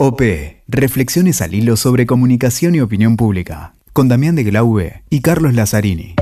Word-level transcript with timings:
OP. 0.00 0.22
Reflexiones 0.68 1.42
al 1.42 1.54
hilo 1.54 1.76
sobre 1.76 2.06
comunicación 2.06 2.76
y 2.76 2.80
opinión 2.80 3.16
pública. 3.16 3.74
Con 3.92 4.06
Damián 4.06 4.36
de 4.36 4.44
Glaube 4.44 5.02
y 5.10 5.22
Carlos 5.22 5.54
Lazzarini. 5.54 6.14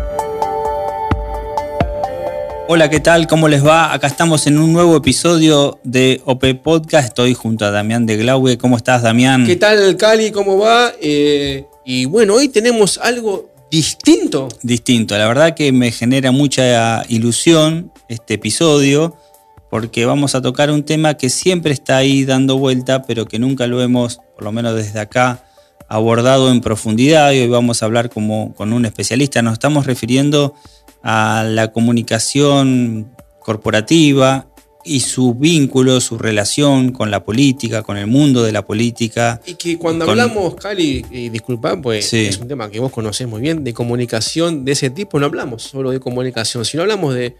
Hola, 2.68 2.88
¿qué 2.88 3.00
tal? 3.00 3.26
¿Cómo 3.26 3.48
les 3.48 3.62
va? 3.62 3.92
Acá 3.92 4.06
estamos 4.06 4.46
en 4.46 4.56
un 4.56 4.72
nuevo 4.72 4.96
episodio 4.96 5.78
de 5.84 6.22
OP 6.24 6.54
Podcast. 6.62 7.08
Estoy 7.08 7.34
junto 7.34 7.66
a 7.66 7.70
Damián 7.70 8.06
de 8.06 8.16
Glaube. 8.16 8.56
¿Cómo 8.56 8.78
estás, 8.78 9.02
Damián? 9.02 9.44
¿Qué 9.44 9.56
tal, 9.56 9.94
Cali? 9.98 10.30
¿Cómo 10.30 10.56
va? 10.56 10.92
Eh, 10.98 11.66
y 11.84 12.06
bueno, 12.06 12.32
hoy 12.32 12.48
tenemos 12.48 12.96
algo 12.96 13.50
distinto. 13.70 14.48
Distinto. 14.62 15.18
La 15.18 15.28
verdad 15.28 15.54
que 15.54 15.70
me 15.72 15.92
genera 15.92 16.30
mucha 16.30 17.04
ilusión 17.10 17.92
este 18.08 18.34
episodio 18.34 19.18
porque 19.76 20.06
vamos 20.06 20.34
a 20.34 20.40
tocar 20.40 20.70
un 20.70 20.84
tema 20.84 21.18
que 21.18 21.28
siempre 21.28 21.70
está 21.70 21.98
ahí 21.98 22.24
dando 22.24 22.56
vuelta, 22.56 23.02
pero 23.02 23.26
que 23.26 23.38
nunca 23.38 23.66
lo 23.66 23.82
hemos, 23.82 24.20
por 24.34 24.44
lo 24.44 24.50
menos 24.50 24.74
desde 24.74 25.00
acá, 25.00 25.44
abordado 25.86 26.50
en 26.50 26.62
profundidad 26.62 27.32
y 27.32 27.40
hoy 27.40 27.48
vamos 27.48 27.82
a 27.82 27.84
hablar 27.84 28.08
como, 28.08 28.54
con 28.54 28.72
un 28.72 28.86
especialista. 28.86 29.42
Nos 29.42 29.52
estamos 29.52 29.84
refiriendo 29.84 30.54
a 31.02 31.44
la 31.46 31.72
comunicación 31.72 33.14
corporativa 33.38 34.46
y 34.82 35.00
su 35.00 35.34
vínculo, 35.34 36.00
su 36.00 36.16
relación 36.16 36.92
con 36.92 37.10
la 37.10 37.22
política, 37.22 37.82
con 37.82 37.98
el 37.98 38.06
mundo 38.06 38.44
de 38.44 38.52
la 38.52 38.64
política. 38.64 39.42
Y 39.44 39.56
que 39.56 39.76
cuando 39.76 40.08
hablamos, 40.08 40.54
Cali, 40.54 41.04
y 41.10 41.28
disculpa, 41.28 41.78
pues 41.82 42.14
es 42.14 42.38
un 42.38 42.48
tema 42.48 42.70
que 42.70 42.80
vos 42.80 42.92
conocés 42.92 43.28
muy 43.28 43.42
bien, 43.42 43.62
de 43.62 43.74
comunicación 43.74 44.64
de 44.64 44.72
ese 44.72 44.88
tipo, 44.88 45.20
no 45.20 45.26
hablamos 45.26 45.64
solo 45.64 45.90
de 45.90 46.00
comunicación, 46.00 46.64
sino 46.64 46.82
hablamos 46.82 47.14
de 47.14 47.36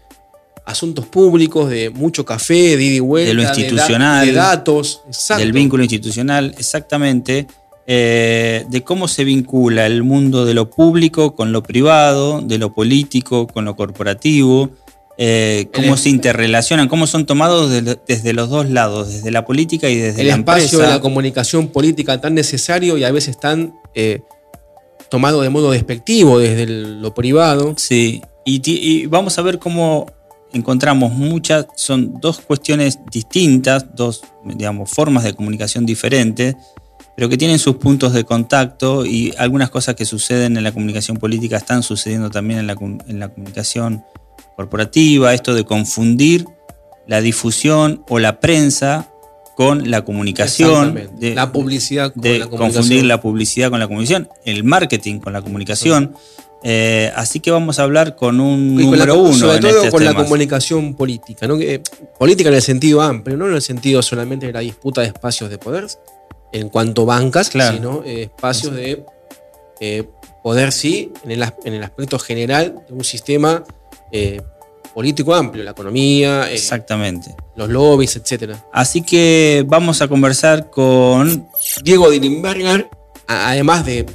asuntos 0.67 1.05
públicos, 1.05 1.69
de 1.69 1.89
mucho 1.89 2.25
café, 2.25 2.75
de 2.75 2.83
ida 2.83 2.95
y 2.95 2.99
vuelta, 2.99 3.29
de 3.29 3.33
lo 3.35 3.41
institucional, 3.41 4.25
de, 4.25 4.33
datos, 4.33 5.01
del 5.37 5.53
vínculo 5.53 5.81
institucional, 5.81 6.53
exactamente, 6.57 7.47
eh, 7.87 8.65
de 8.69 8.83
cómo 8.83 9.07
se 9.07 9.23
vincula 9.23 9.85
el 9.85 10.03
mundo 10.03 10.45
de 10.45 10.53
lo 10.53 10.69
público 10.69 11.35
con 11.35 11.53
lo 11.53 11.63
privado, 11.63 12.41
de 12.41 12.57
lo 12.57 12.73
político 12.73 13.47
con 13.47 13.63
lo 13.63 13.77
corporativo, 13.77 14.71
eh, 15.17 15.69
cómo 15.73 15.95
se 15.95 16.09
interrelacionan, 16.09 16.89
cómo 16.89 17.07
son 17.07 17.25
tomados 17.25 17.71
desde 18.05 18.33
los 18.33 18.49
dos 18.49 18.69
lados, 18.69 19.07
desde 19.07 19.31
la 19.31 19.45
política 19.45 19.89
y 19.89 19.95
desde 19.95 20.19
el 20.19 20.27
la 20.27 20.35
espacio 20.35 20.79
de 20.79 20.87
la 20.87 20.99
comunicación 20.99 21.69
política 21.69 22.19
tan 22.19 22.35
necesario 22.35 22.97
y 22.97 23.05
a 23.05 23.11
veces 23.11 23.39
tan 23.39 23.73
eh, 23.95 24.19
tomado 25.09 25.41
de 25.41 25.49
modo 25.49 25.71
despectivo 25.71 26.39
desde 26.39 26.65
lo 26.65 27.13
privado. 27.13 27.73
Sí, 27.77 28.21
y 28.43 29.05
vamos 29.05 29.39
a 29.39 29.41
ver 29.43 29.59
cómo 29.59 30.16
encontramos 30.53 31.11
muchas, 31.11 31.67
son 31.75 32.19
dos 32.19 32.39
cuestiones 32.39 32.99
distintas, 33.11 33.95
dos, 33.95 34.21
digamos, 34.43 34.89
formas 34.91 35.23
de 35.23 35.33
comunicación 35.33 35.85
diferentes, 35.85 36.55
pero 37.15 37.29
que 37.29 37.37
tienen 37.37 37.59
sus 37.59 37.77
puntos 37.77 38.13
de 38.13 38.23
contacto 38.23 39.05
y 39.05 39.33
algunas 39.37 39.69
cosas 39.69 39.95
que 39.95 40.05
suceden 40.05 40.57
en 40.57 40.63
la 40.63 40.71
comunicación 40.71 41.17
política 41.17 41.57
están 41.57 41.83
sucediendo 41.83 42.29
también 42.29 42.59
en 42.59 42.67
la, 42.67 42.73
en 43.07 43.19
la 43.19 43.29
comunicación 43.29 44.03
corporativa, 44.55 45.33
esto 45.33 45.53
de 45.53 45.65
confundir 45.65 46.45
la 47.07 47.21
difusión 47.21 48.03
o 48.09 48.19
la 48.19 48.39
prensa 48.39 49.09
con 49.55 49.89
la 49.89 50.05
comunicación, 50.05 51.09
de, 51.19 51.33
la 51.33 51.51
publicidad 51.51 52.13
con 52.13 52.21
la 52.21 52.45
comunicación. 52.45 52.59
confundir 52.59 53.05
la 53.05 53.21
publicidad 53.21 53.69
con 53.71 53.79
la 53.79 53.87
comunicación, 53.87 54.29
el 54.45 54.63
marketing 54.63 55.19
con 55.19 55.33
la 55.33 55.41
comunicación. 55.41 56.13
Eh, 56.63 57.11
así 57.15 57.39
que 57.39 57.51
vamos 57.51 57.79
a 57.79 57.83
hablar 57.83 58.15
con 58.15 58.39
un 58.39 58.75
número 58.75 59.15
uno. 59.15 59.33
Sobre 59.33 59.59
todo 59.59 59.89
con 59.91 60.03
la 60.03 60.13
comunicación 60.13 60.95
política. 60.95 61.47
¿no? 61.47 61.57
política 62.17 62.49
en 62.49 62.55
el 62.55 62.61
sentido 62.61 63.01
amplio, 63.01 63.37
no 63.37 63.47
en 63.47 63.55
el 63.55 63.61
sentido 63.61 64.01
solamente 64.01 64.47
de 64.47 64.53
la 64.53 64.61
disputa 64.61 65.01
de 65.01 65.07
espacios 65.07 65.49
de 65.49 65.57
poder, 65.57 65.87
en 66.51 66.69
cuanto 66.69 67.05
bancas, 67.05 67.47
sino 67.47 68.03
eh, 68.05 68.23
espacios 68.23 68.73
de 68.73 69.05
eh, 69.79 70.03
poder, 70.43 70.71
sí, 70.71 71.11
en 71.23 71.31
el, 71.31 71.43
en 71.63 71.73
el, 71.73 71.83
aspecto 71.83 72.17
general 72.17 72.83
de 72.87 72.93
un 72.93 73.03
sistema 73.03 73.63
político 74.93 75.35
amplio, 75.35 75.63
la 75.63 75.71
economía, 75.71 76.51
Exactamente. 76.51 77.35
los 77.55 77.69
lobbies, 77.69 78.15
etc. 78.15 78.55
Así 78.73 79.01
que 79.03 79.63
vamos 79.67 80.01
a 80.01 80.07
conversar 80.07 80.71
con 80.71 81.47
Diego 81.83 82.09
Dilimberger, 82.09 82.89
además 83.27 83.85
de 83.85 84.07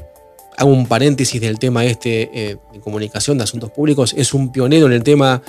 hago 0.57 0.71
un 0.71 0.87
paréntesis 0.87 1.41
del 1.41 1.59
tema 1.59 1.85
este 1.85 2.31
eh, 2.33 2.57
de 2.73 2.81
comunicación 2.81 3.39
de 3.39 3.45
asuntos 3.45 3.71
públicos, 3.71 4.15
es 4.17 4.35
un 4.35 4.53
pionero 4.53 4.87
en 4.87 4.93
el 4.93 5.03
tema 5.03 5.43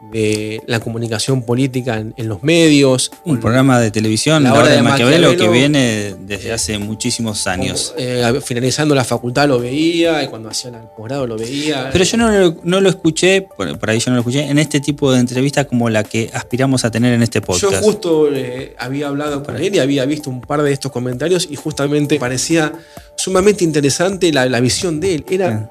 de 0.00 0.62
la 0.66 0.80
comunicación 0.80 1.42
política 1.42 1.98
en, 1.98 2.28
los 2.28 2.42
medios. 2.42 3.10
Un 3.24 3.40
programa 3.40 3.80
de 3.80 3.90
televisión, 3.90 4.42
La 4.44 4.54
Hora 4.54 4.68
de, 4.68 4.82
Maquiavelo, 4.82 5.36
que 5.36 5.48
viene 5.48 6.14
desde 6.20 6.52
hace 6.52 6.78
muchísimos 6.78 7.46
años. 7.46 7.94
Eh, 7.98 8.40
finalizando 8.44 8.94
la 8.94 9.04
facultad 9.04 9.48
lo 9.48 9.58
veía, 9.58 10.22
y 10.22 10.28
cuando 10.28 10.48
hacía 10.48 10.70
el 10.70 10.76
posgrado 10.96 11.26
lo 11.26 11.36
veía. 11.36 11.90
Pero 11.92 12.04
yo 12.04 12.16
no 12.16 12.30
lo, 12.30 12.56
no 12.62 12.80
lo 12.80 12.88
escuché, 12.88 13.42
por, 13.42 13.90
ahí 13.90 13.98
yo 13.98 14.10
no 14.10 14.16
lo 14.16 14.20
escuché, 14.20 14.48
en 14.48 14.58
este 14.58 14.80
tipo 14.80 15.12
de 15.12 15.20
entrevistas 15.20 15.66
como 15.66 15.90
la 15.90 16.04
que 16.04 16.30
aspiramos 16.32 16.84
a 16.84 16.90
tener 16.90 17.12
en 17.12 17.22
este 17.22 17.40
podcast. 17.40 17.72
Yo 17.72 17.80
justo 17.80 18.28
eh, 18.32 18.74
había 18.78 19.08
hablado 19.08 19.42
con 19.42 19.56
él 19.56 19.74
y 19.74 19.78
había 19.78 20.04
visto 20.04 20.30
un 20.30 20.40
par 20.40 20.62
de 20.62 20.72
estos 20.72 20.92
comentarios 20.92 21.48
y 21.50 21.56
justamente 21.56 22.18
parecía 22.18 22.72
sumamente 23.18 23.64
interesante 23.64 24.32
la, 24.32 24.60
visión 24.60 25.00
de 25.00 25.16
él. 25.16 25.26
Era, 25.28 25.70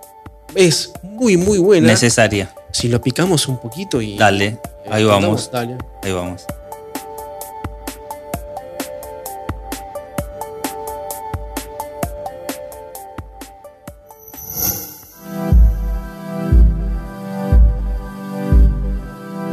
es 0.53 0.91
muy, 1.01 1.37
muy 1.37 1.57
buena. 1.57 1.87
Necesaria. 1.87 2.53
Si 2.71 2.89
lo 2.89 3.01
picamos 3.01 3.47
un 3.47 3.59
poquito 3.59 4.01
y. 4.01 4.17
Dale, 4.17 4.59
ahí 4.89 5.03
vamos. 5.03 5.49
Ahí 6.03 6.11
vamos. 6.11 6.45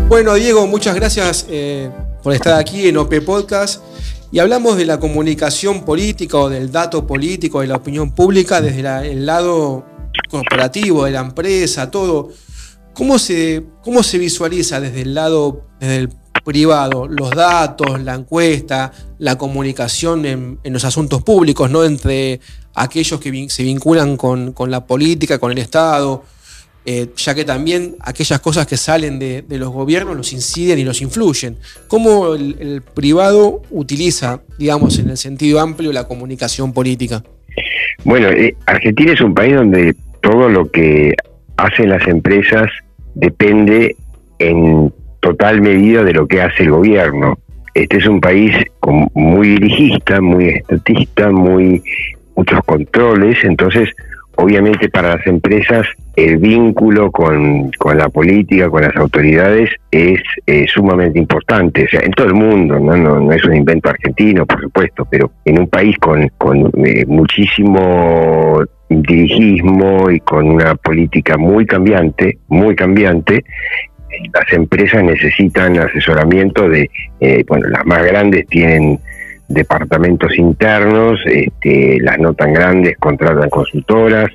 Bueno, 0.09 0.35
Diego, 0.35 0.67
muchas 0.69 0.95
gracias 0.95 1.47
eh, 1.49 1.91
por 2.23 2.35
estar 2.35 2.61
aquí 2.61 2.89
en 2.89 2.99
OP 2.99 3.21
Podcast. 3.25 3.81
Y 4.35 4.41
hablamos 4.41 4.77
de 4.77 4.85
la 4.85 4.99
comunicación 4.99 5.85
política 5.85 6.37
o 6.39 6.49
del 6.49 6.73
dato 6.73 7.07
político, 7.07 7.61
de 7.61 7.69
la 7.69 7.77
opinión 7.77 8.17
pública 8.17 8.61
desde 8.61 8.81
el 9.13 9.27
lado 9.27 9.87
corporativo, 10.29 11.05
de 11.05 11.13
la 11.13 11.21
empresa, 11.21 11.89
todo. 11.89 12.31
¿Cómo 12.95 13.21
se, 13.21 13.65
cómo 13.81 14.03
se 14.03 14.19
visualiza 14.19 14.81
desde 14.81 15.03
el 15.03 15.15
lado 15.15 15.69
desde 15.79 16.09
privado 16.45 17.07
los 17.07 17.31
datos, 17.31 18.03
la 18.03 18.15
encuesta, 18.15 18.91
la 19.19 19.39
comunicación 19.39 20.27
en, 20.27 20.59
los 20.65 20.85
asuntos 20.85 21.23
públicos, 21.23 21.71
¿no? 21.71 21.85
entre 21.85 22.41
aquellos 22.75 23.21
que 23.21 23.49
se 23.49 23.63
vinculan 23.63 24.17
con, 24.17 24.53
la 24.67 24.85
política, 24.85 25.39
con 25.39 25.53
el 25.53 25.59
Estado, 25.59 26.25
eh, 26.87 27.09
ya 27.17 27.35
que 27.35 27.45
también 27.45 27.97
aquellas 28.01 28.41
cosas 28.41 28.67
que 28.67 28.77
salen 28.77 29.19
de, 29.19 29.45
los 29.49 29.71
gobiernos 29.71 30.17
los 30.17 30.33
inciden 30.33 30.79
y 30.79 30.85
los 30.85 31.01
influyen. 31.01 31.57
¿Cómo 31.89 32.35
el, 32.35 32.83
privado 32.95 33.63
utiliza, 33.71 34.43
digamos, 34.59 34.99
en 34.99 35.11
el 35.11 35.17
sentido 35.17 35.61
amplio, 35.61 35.93
la 35.93 36.07
comunicación 36.07 36.73
política? 36.73 37.23
Bueno, 38.05 38.29
eh, 38.29 38.55
Argentina 38.67 39.13
es 39.13 39.21
un 39.21 39.35
país 39.35 39.55
donde 39.55 39.95
todo 40.21 40.49
lo 40.49 40.71
que 40.71 41.15
hacen 41.57 41.89
las 41.89 42.07
empresas 42.07 42.71
depende 43.15 43.97
en 44.39 44.93
total 45.21 45.63
medida 45.63 46.05
de 46.05 46.13
lo 46.13 46.27
que 46.27 46.43
hace 46.43 46.65
el 46.65 46.71
gobierno. 46.71 47.39
Este 47.73 47.97
es 47.97 48.07
un 48.07 48.21
país 48.21 48.55
muy 49.15 49.49
dirigista, 49.49 50.21
muy 50.21 50.49
estatista, 50.49 51.31
muy 51.31 51.83
muchos 52.37 52.61
controles, 52.65 53.43
entonces 53.43 53.89
obviamente 54.37 54.89
para 54.89 55.17
las 55.17 55.27
empresas 55.27 55.87
el 56.17 56.37
vínculo 56.37 57.11
con, 57.11 57.71
la 57.95 58.09
política, 58.09 58.71
con 58.71 58.83
las 58.83 58.95
autoridades 58.97 59.71
es 59.91 60.21
eh, 60.47 60.65
sumamente 60.69 61.19
importante, 61.19 61.85
o 61.85 61.89
sea, 61.89 62.01
en 62.01 62.13
todo 62.13 62.29
el 62.29 62.35
mundo, 62.35 62.79
¿no? 62.79 62.97
No, 62.97 63.33
es 63.33 63.45
un 63.45 63.57
invento 63.57 63.91
argentino, 63.91 64.47
por 64.47 64.61
supuesto, 64.61 65.07
pero 65.11 65.31
en 65.45 65.61
un 65.61 65.69
país 65.69 65.97
con, 65.99 66.29
con 66.39 66.71
eh, 66.85 67.05
muchísimo 67.07 68.63
dirigismo 68.89 70.11
y 70.11 70.21
con 70.21 70.49
una 70.49 70.75
política 70.77 71.37
muy 71.37 71.67
cambiante, 71.67 72.39
muy 72.49 72.77
cambiante, 72.77 73.45
las 74.33 74.53
empresas 74.53 75.03
necesitan 75.03 75.79
asesoramiento 75.79 76.69
de, 76.69 76.89
eh, 77.21 77.45
bueno, 77.49 77.69
las 77.69 77.85
más 77.85 78.05
grandes 78.05 78.47
tienen 78.47 79.01
departamentos 79.49 80.37
internos, 80.39 81.21
este, 81.27 81.99
las 82.01 82.19
no 82.19 82.35
tan 82.35 82.53
grandes 82.53 82.97
contratan 82.99 83.51
consultoras, 83.51 84.31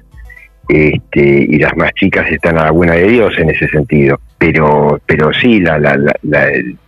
este, 0.69 1.47
y 1.49 1.57
las 1.57 1.75
más 1.75 1.91
chicas 1.95 2.31
están 2.31 2.59
a 2.59 2.65
la 2.65 2.71
buena 2.71 2.93
de 2.93 3.07
Dios 3.07 3.33
en 3.39 3.49
ese 3.49 3.67
sentido. 3.67 4.19
Pero, 4.37 5.01
pero 5.05 5.33
sí, 5.33 5.59
la, 5.59 5.79
la, 5.79 5.97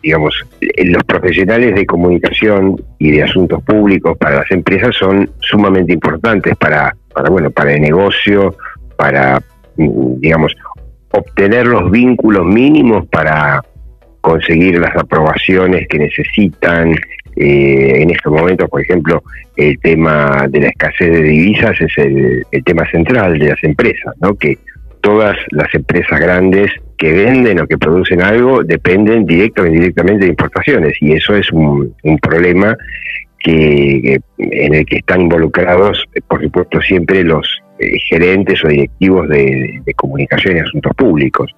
digamos, 0.02 0.46
los 0.62 1.04
profesionales 1.04 1.74
de 1.76 1.86
comunicación 1.86 2.82
y 3.00 3.12
de 3.12 3.24
asuntos 3.24 3.62
públicos 3.64 4.18
para 4.18 4.38
las 4.38 4.52
empresas 4.52 4.96
son 4.96 5.30
sumamente 5.40 5.92
importantes 5.92 6.56
para, 6.58 6.96
para 7.12 7.30
bueno, 7.30 7.50
para 7.50 7.74
el 7.74 7.82
negocio, 7.82 8.56
para, 8.96 9.42
digamos, 9.76 10.56
obtener 11.12 11.66
los 11.68 11.90
vínculos 11.90 12.46
mínimos 12.46 13.08
para 13.08 13.62
conseguir 14.22 14.80
las 14.80 14.96
aprobaciones 14.96 15.88
que 15.88 15.98
necesitan, 15.98 16.96
en 17.36 18.10
estos 18.10 18.32
momentos, 18.32 18.70
por 18.70 18.82
ejemplo, 18.82 19.24
el 19.56 19.80
tema 19.80 20.48
de 20.50 20.62
la 20.62 20.68
escasez 20.70 21.12
de 21.12 21.22
divisas 21.22 21.80
es 21.80 21.98
el, 21.98 22.46
el 22.52 22.64
tema 22.64 22.90
central 22.90 23.40
de 23.40 23.50
las 23.50 23.64
empresas, 23.64 24.14
¿no? 24.20 24.36
Que 24.36 24.58
todas 25.02 25.38
las 25.50 25.74
empresas 25.74 26.20
grandes 26.20 26.72
que 26.98 27.12
venden 27.12 27.60
o 27.60 27.68
que 27.68 27.78
producen 27.78 28.22
algo 28.22 28.64
dependen 28.64 29.26
directa 29.26 29.64
o 29.64 29.66
indirectamente 29.66 30.26
de 30.26 30.32
importaciones 30.32 30.96
y 31.02 31.14
eso 31.14 31.36
es 31.36 31.52
un, 31.52 31.96
problema 32.22 32.78
que, 33.40 34.20
en 34.38 34.74
el 34.76 34.86
que 34.86 34.98
están 34.98 35.22
involucrados, 35.22 36.06
por 36.28 36.44
supuesto, 36.44 36.80
siempre 36.82 37.24
los 37.24 37.60
eh, 37.80 37.98
gerentes 38.08 38.64
o 38.64 38.68
directivos 38.68 39.28
de, 39.30 39.82
comunicación 39.96 40.58
y 40.58 40.60
asuntos 40.60 40.94
públicos. 40.96 41.52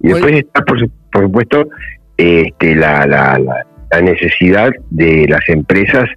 Y 0.00 0.08
después 0.08 0.32
está, 0.32 0.62
por, 0.62 0.80
supuesto, 1.22 1.68
este, 2.16 2.74
la, 2.74 3.06
la, 3.06 3.38
la, 3.38 3.66
necesidad 4.02 4.72
de 4.90 5.26
las 5.28 5.48
empresas 5.48 6.08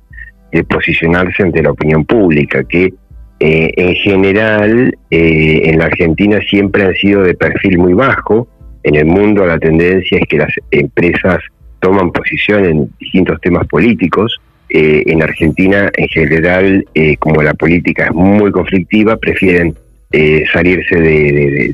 de 0.51 0.63
posicionarse 0.63 1.43
ante 1.43 1.63
la 1.63 1.71
opinión 1.71 2.05
pública, 2.05 2.63
que 2.63 2.93
eh, 3.43 3.73
en 3.75 3.95
general, 3.95 4.95
eh, 5.09 5.61
en 5.63 5.79
la 5.79 5.85
Argentina 5.85 6.39
siempre 6.47 6.83
han 6.83 6.93
sido 6.93 7.23
de 7.23 7.33
perfil 7.33 7.79
muy 7.79 7.93
bajo. 7.93 8.47
En 8.83 8.93
el 8.95 9.05
mundo 9.05 9.47
la 9.47 9.57
tendencia 9.57 10.19
es 10.19 10.27
que 10.27 10.37
las 10.37 10.53
empresas 10.69 11.39
toman 11.79 12.11
posición 12.11 12.65
en 12.65 12.89
distintos 12.99 13.41
temas 13.41 13.65
políticos. 13.65 14.39
Eh, 14.69 15.01
en 15.07 15.23
Argentina, 15.23 15.89
en 15.97 16.07
general, 16.09 16.85
como 17.17 17.41
la 17.41 17.55
política 17.55 18.05
es 18.05 18.13
muy 18.13 18.51
conflictiva, 18.51 19.17
prefieren 19.17 19.73
salirse 20.53 20.95
de, 20.97 21.73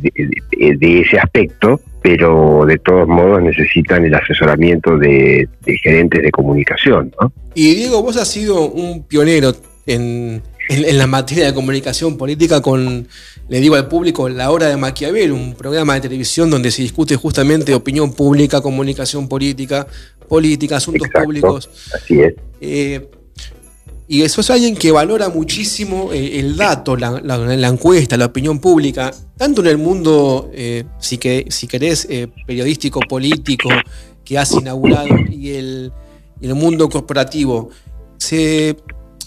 ese 1.01 1.19
aspecto, 1.19 1.81
pero 2.07 2.63
de 2.65 2.77
todos 2.77 3.05
modos 3.05 3.43
necesitan 3.43 4.05
el 4.05 4.13
asesoramiento 4.13 4.97
de, 4.97 5.45
gerentes 5.83 6.23
de 6.23 6.31
comunicación. 6.31 7.11
Y 7.53 7.75
Diego, 7.75 8.01
vos 8.01 8.15
has 8.15 8.29
sido 8.29 8.61
un 8.69 9.03
pionero 9.03 9.53
en 9.85 10.41
en, 10.69 10.97
la 10.97 11.07
materia 11.07 11.47
de 11.47 11.53
comunicación 11.53 12.17
política 12.17 12.61
con, 12.61 13.07
le 13.49 13.59
digo 13.59 13.75
al 13.75 13.87
público, 13.87 14.29
La 14.29 14.51
Hora 14.51 14.67
de 14.67 14.77
Maquiavel, 14.77 15.31
un 15.31 15.55
programa 15.55 15.95
de 15.95 16.01
televisión 16.01 16.49
donde 16.49 16.71
se 16.71 16.81
discute 16.81 17.15
justamente 17.15 17.73
opinión 17.73 18.13
pública, 18.13 18.61
comunicación 18.61 19.27
política, 19.27 19.87
política, 20.27 20.77
asuntos 20.77 21.09
públicos. 21.09 21.69
Así 21.93 22.21
es. 22.21 22.35
Eh, 22.61 23.07
y 24.07 24.21
eso 24.21 24.41
es 24.41 24.49
alguien 24.49 24.75
que 24.75 24.91
valora 24.91 25.29
muchísimo 25.29 26.11
eh, 26.13 26.39
el 26.39 26.55
dato, 26.55 26.95
la, 26.95 27.67
encuesta, 27.67 28.17
la 28.17 28.25
opinión 28.25 28.59
pública, 28.59 29.13
tanto 29.37 29.61
en 29.61 29.67
el 29.67 29.77
mundo, 29.77 30.49
eh, 30.53 30.85
si, 30.99 31.17
que, 31.17 31.45
si 31.49 31.67
querés, 31.67 32.07
periodístico, 32.45 32.99
político, 33.01 33.69
que 34.23 34.37
has 34.37 34.51
inaugurado, 34.51 35.07
y 35.29 35.51
el, 35.51 35.91
el 36.41 36.55
mundo 36.55 36.89
corporativo. 36.89 37.69
Se, 38.17 38.77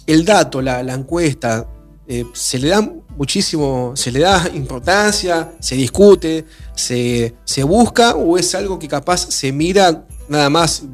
el 0.07 0.25
dato, 0.25 0.61
la, 0.61 0.81
encuesta, 0.93 1.67
eh, 2.07 2.25
se 2.33 2.59
le 2.59 2.69
da 2.69 2.93
muchísimo, 3.17 3.93
se 3.95 4.11
le 4.11 4.21
da 4.21 4.51
importancia, 4.55 5.53
se 5.61 5.77
discute, 5.77 6.45
se, 6.75 7.35
busca 7.65 8.15
o 8.15 8.37
es 8.37 8.55
algo 8.55 8.79
que 8.79 8.89
capaz 8.89 9.31
se 9.31 9.53
mira 9.53 10.07
nada 10.29 10.51
más 10.51 10.85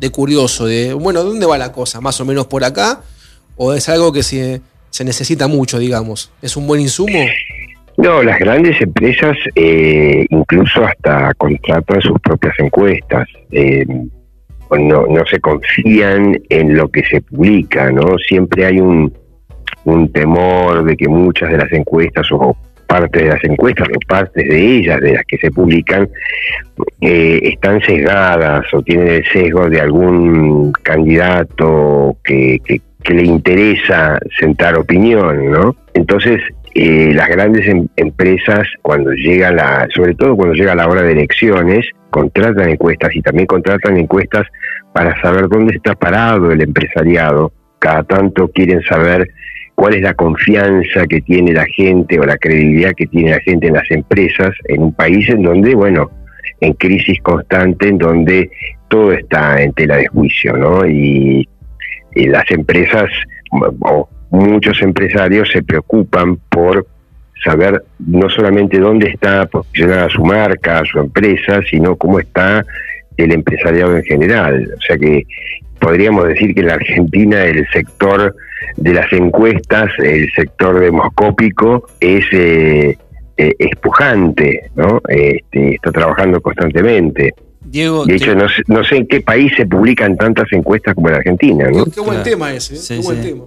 de 0.00 0.10
curioso, 0.10 0.66
de, 0.66 0.94
bueno, 0.94 1.22
¿dónde 1.22 1.44
va 1.44 1.58
la 1.58 1.72
cosa? 1.72 2.00
¿Más 2.00 2.18
o 2.20 2.24
menos 2.24 2.46
por 2.46 2.64
acá? 2.64 3.02
¿O 3.56 3.74
es 3.74 3.88
algo 3.90 4.12
que 4.12 4.22
se, 4.22 4.62
se 4.88 5.04
necesita 5.04 5.46
mucho, 5.46 5.78
digamos? 5.78 6.32
¿Es 6.40 6.56
un 6.56 6.66
buen 6.66 6.80
insumo? 6.80 7.18
No, 7.98 8.22
las 8.22 8.38
grandes 8.38 8.80
empresas 8.80 9.36
eh, 9.54 10.24
incluso 10.30 10.86
hasta 10.86 11.34
contratan 11.34 12.00
sus 12.00 12.18
propias 12.20 12.54
encuestas. 12.58 13.28
Eh, 13.52 13.84
no, 14.70 15.06
no 15.06 15.26
se 15.26 15.38
confían 15.40 16.40
en 16.48 16.76
lo 16.76 16.88
que 16.88 17.04
se 17.04 17.20
publica, 17.20 17.90
¿no? 17.90 18.16
Siempre 18.26 18.64
hay 18.64 18.80
un, 18.80 19.12
un 19.84 20.10
temor 20.12 20.84
de 20.84 20.96
que 20.96 21.08
muchas 21.08 21.50
de 21.50 21.58
las 21.58 21.72
encuestas 21.72 22.26
o 22.32 22.56
parte 22.90 23.22
de 23.22 23.30
las 23.30 23.44
encuestas 23.44 23.86
o 23.88 24.00
partes 24.08 24.48
de 24.48 24.76
ellas, 24.78 25.00
de 25.00 25.12
las 25.12 25.24
que 25.24 25.38
se 25.38 25.52
publican, 25.52 26.08
eh, 27.00 27.38
están 27.44 27.80
sesgadas 27.82 28.66
o 28.74 28.82
tienen 28.82 29.06
el 29.06 29.24
sesgo 29.26 29.70
de 29.70 29.80
algún 29.80 30.72
candidato 30.72 32.16
que, 32.24 32.58
que, 32.64 32.80
le 33.14 33.22
interesa 33.22 34.18
sentar 34.38 34.76
opinión, 34.76 35.50
¿no? 35.50 35.74
Entonces, 35.94 36.42
eh, 36.74 37.12
las 37.14 37.28
grandes 37.28 37.66
em, 37.66 37.88
empresas, 37.96 38.66
cuando 38.82 39.12
llega 39.12 39.50
la, 39.50 39.88
sobre 39.94 40.14
todo 40.14 40.36
cuando 40.36 40.54
llega 40.54 40.74
la 40.74 40.88
hora 40.88 41.02
de 41.02 41.12
elecciones, 41.12 41.86
contratan 42.10 42.70
encuestas 42.70 43.14
y 43.14 43.22
también 43.22 43.46
contratan 43.46 43.96
encuestas 43.96 44.46
para 44.92 45.20
saber 45.22 45.48
dónde 45.48 45.76
está 45.76 45.94
parado 45.94 46.52
el 46.52 46.62
empresariado. 46.62 47.52
Cada 47.78 48.02
tanto 48.02 48.48
quieren 48.48 48.82
saber 48.82 49.28
cuál 49.80 49.94
es 49.94 50.02
la 50.02 50.12
confianza 50.12 51.06
que 51.08 51.22
tiene 51.22 51.54
la 51.54 51.64
gente 51.64 52.20
o 52.20 52.24
la 52.26 52.36
credibilidad 52.36 52.92
que 52.94 53.06
tiene 53.06 53.30
la 53.30 53.40
gente 53.40 53.68
en 53.68 53.72
las 53.72 53.90
empresas 53.90 54.50
en 54.68 54.82
un 54.82 54.92
país 54.92 55.26
en 55.30 55.42
donde, 55.42 55.74
bueno, 55.74 56.10
en 56.60 56.74
crisis 56.74 57.18
constante, 57.22 57.88
en 57.88 57.96
donde 57.96 58.50
todo 58.88 59.10
está 59.12 59.62
en 59.62 59.72
tela 59.72 59.96
de 59.96 60.06
juicio, 60.08 60.54
¿no? 60.54 60.86
Y, 60.86 61.48
las 62.14 62.44
empresas, 62.50 63.08
o 63.52 64.06
muchos 64.28 64.82
empresarios 64.82 65.48
se 65.50 65.62
preocupan 65.62 66.36
por 66.50 66.86
saber 67.42 67.82
no 68.00 68.28
solamente 68.28 68.78
dónde 68.78 69.08
está 69.08 69.46
posicionada 69.46 70.10
su 70.10 70.22
marca, 70.22 70.82
su 70.84 70.98
empresa, 70.98 71.62
sino 71.70 71.96
cómo 71.96 72.20
está 72.20 72.66
el 73.24 73.32
empresariado 73.32 73.96
en 73.96 74.02
general. 74.04 74.74
O 74.76 74.80
sea 74.80 74.96
que 74.96 75.26
podríamos 75.78 76.28
decir 76.28 76.54
que 76.54 76.60
en 76.60 76.66
la 76.66 76.74
Argentina 76.74 77.44
el 77.44 77.66
sector 77.72 78.34
de 78.76 78.94
las 78.94 79.12
encuestas, 79.12 79.90
el 79.98 80.30
sector 80.32 80.80
demoscópico, 80.80 81.86
es 81.98 82.24
eh, 82.32 82.96
eh 83.36 83.54
espujante, 83.58 84.70
¿no? 84.74 85.00
Este, 85.08 85.74
está 85.74 85.90
trabajando 85.92 86.40
constantemente. 86.40 87.34
Diego, 87.62 88.04
de 88.04 88.16
hecho, 88.16 88.34
no, 88.34 88.84
sé, 88.84 88.96
en 88.96 89.06
qué 89.06 89.20
país 89.20 89.52
se 89.56 89.66
publican 89.66 90.16
tantas 90.16 90.46
encuestas 90.52 90.94
como 90.94 91.08
en 91.08 91.14
Argentina. 91.16 91.70
¿no? 91.70 91.84
Qué, 91.84 92.00
buen 92.00 92.22
tema 92.22 92.52
ese, 92.52 92.74
¿eh? 92.74 92.80
qué 92.88 93.02
buen 93.04 93.22
tema. 93.22 93.44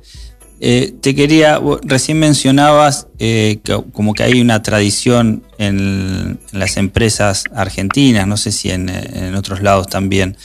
Eh, 0.65 0.95
te 1.01 1.13
quería, 1.13 1.59
recién 1.81 2.19
mencionabas 2.19 3.07
eh, 3.19 3.59
como 3.91 4.13
que 4.13 4.23
hay 4.23 4.39
una 4.39 4.63
tradición 4.63 5.43
en, 5.57 6.39
las 6.53 6.77
empresas 6.77 7.43
argentinas, 7.53 8.27
no 8.27 8.37
sé 8.37 8.53
si 8.53 8.71
en, 8.71 8.89
otros 9.35 9.61
lados 9.61 9.87
también. 9.87 10.37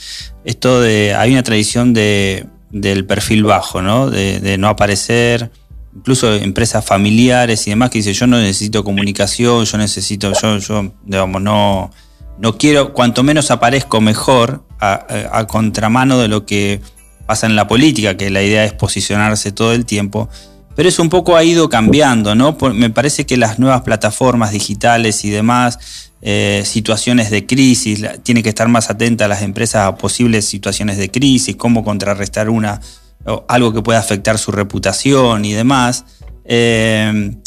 Esto 0.43 0.81
de, 0.81 1.15
hay 1.15 1.31
una 1.31 1.43
tradición 1.43 1.93
de, 1.93 2.47
del 2.69 3.05
perfil 3.05 3.45
bajo, 3.45 3.81
¿no? 3.81 4.09
De, 4.09 4.57
no 4.57 4.67
aparecer, 4.67 5.51
incluso 5.95 6.35
empresas 6.35 6.83
familiares 6.83 7.65
y 7.67 7.69
demás 7.69 7.89
que 7.89 7.99
dicen 7.99 8.13
yo 8.13 8.27
no 8.27 8.39
necesito 8.39 8.83
comunicación, 8.83 9.63
yo 9.63 9.77
necesito, 9.77 10.33
yo, 10.41 10.57
yo 10.57 10.91
digamos, 11.05 11.41
no, 11.41 11.91
no 12.39 12.57
quiero, 12.57 12.91
cuanto 12.91 13.23
menos 13.23 13.51
aparezco 13.51 14.01
mejor, 14.01 14.65
a 14.81 15.45
contramano 15.47 16.19
de 16.19 16.27
lo 16.27 16.45
que 16.45 16.81
pasa 17.29 17.45
en 17.45 17.55
la 17.55 17.67
política, 17.67 18.17
que 18.17 18.31
la 18.31 18.41
idea 18.41 18.65
es 18.65 18.73
posicionarse 18.73 19.51
todo 19.51 19.73
el 19.73 19.85
tiempo, 19.85 20.29
pero 20.75 20.89
eso 20.89 21.03
un 21.03 21.09
poco 21.09 21.35
ha 21.35 21.43
ido 21.43 21.69
cambiando, 21.69 22.33
¿no? 22.33 22.57
me 22.73 22.89
parece 22.89 23.27
que 23.27 23.37
las 23.37 23.59
nuevas 23.59 23.83
plataformas 23.83 24.51
digitales 24.51 25.23
y 25.23 25.29
demás, 25.29 25.77
eh, 26.23 26.63
situaciones 26.65 27.29
de 27.29 27.45
crisis, 27.45 28.03
tiene 28.23 28.41
que 28.41 28.49
estar 28.49 28.67
más 28.67 28.89
atenta 28.89 29.27
las 29.27 29.43
empresas 29.43 29.85
a 29.85 29.95
posibles 29.95 30.45
situaciones 30.45 30.97
de 30.97 31.11
crisis, 31.11 31.55
cómo 31.55 31.83
contrarrestar 31.83 32.49
una, 32.49 32.81
o 33.27 33.45
algo 33.47 33.73
que 33.73 33.83
pueda 33.83 33.99
afectar 33.99 34.39
su 34.39 34.51
reputación 34.51 35.45
y 35.45 35.53
demás. 35.53 36.05
Eh, 36.45 37.37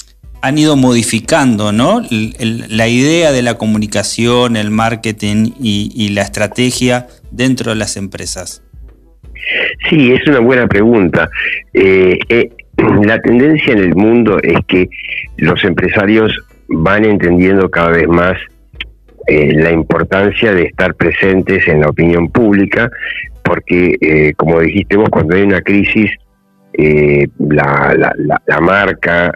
han 0.43 0.59
ido 0.59 0.77
modificando 0.77 1.73
¿no? 1.73 2.03
la 2.09 2.87
idea 2.87 3.33
de 3.33 3.43
la 3.43 3.59
comunicación, 3.59 4.57
el 4.57 4.71
marketing 4.71 5.55
y 5.61 6.09
la 6.11 6.23
estrategia 6.23 7.09
dentro 7.33 7.73
de 7.73 7.77
las 7.77 7.97
empresas. 7.97 8.63
Sí, 9.89 10.13
es 10.13 10.27
una 10.29 10.41
buena 10.41 10.67
pregunta. 10.67 11.29
Eh, 11.73 12.19
eh, 12.29 12.51
la 13.05 13.21
tendencia 13.21 13.73
en 13.73 13.79
el 13.79 13.95
mundo 13.95 14.39
es 14.43 14.59
que 14.67 14.89
los 15.39 15.63
empresarios 15.65 16.39
van 16.69 17.05
entendiendo 17.05 17.71
cada 17.71 17.91
vez 17.91 18.09
más 18.09 18.37
eh, 19.27 19.53
la 19.55 19.73
importancia 19.73 20.53
de 20.53 20.65
estar 20.65 20.95
presentes 20.95 21.67
en 21.69 21.81
la 21.81 21.89
opinión 21.89 22.29
pública, 22.31 22.91
porque, 23.45 24.33
como 24.37 24.61
dijiste 24.61 24.97
vos, 24.97 25.09
cuando 25.11 25.37
hay 25.37 25.43
una 25.43 25.61
crisis, 25.61 26.11
la, 26.79 27.95
la, 27.99 28.41
la, 28.47 28.61
marca, 28.61 29.33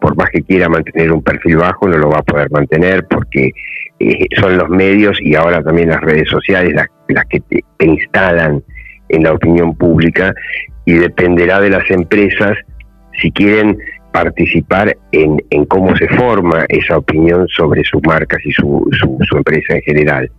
por 0.00 0.16
más 0.16 0.28
que 0.30 0.42
quiera 0.42 0.68
mantener 0.68 1.10
un 1.10 1.22
perfil 1.22 1.56
bajo, 1.56 1.88
no 1.88 1.96
lo 1.96 2.10
va 2.10 2.18
a 2.18 2.22
poder 2.22 2.50
mantener 2.50 3.06
porque 3.08 3.52
son 4.38 4.58
los 4.58 4.68
medios 4.68 5.16
y 5.22 5.34
ahora 5.36 5.62
también 5.62 5.88
las 5.88 6.00
redes 6.02 6.28
sociales 6.28 6.74
las 7.08 7.24
que 7.26 7.40
te 7.40 7.86
instalan 7.86 8.62
en 9.12 9.22
la 9.22 9.32
opinión 9.32 9.74
pública 9.76 10.34
y 10.84 10.94
dependerá 10.94 11.60
de 11.60 11.70
las 11.70 11.88
empresas 11.90 12.58
si 13.20 13.30
quieren 13.30 13.78
participar 14.12 14.96
en, 15.12 15.42
en 15.50 15.64
cómo 15.66 15.96
se 15.96 16.08
forma 16.08 16.64
esa 16.68 16.98
opinión 16.98 17.46
sobre 17.48 17.82
sus 17.84 18.02
marcas 18.02 18.40
y 18.44 18.52
su, 18.52 18.88
su, 18.98 19.36
empresa 19.36 19.74
en 19.74 19.82
general. 19.82 20.30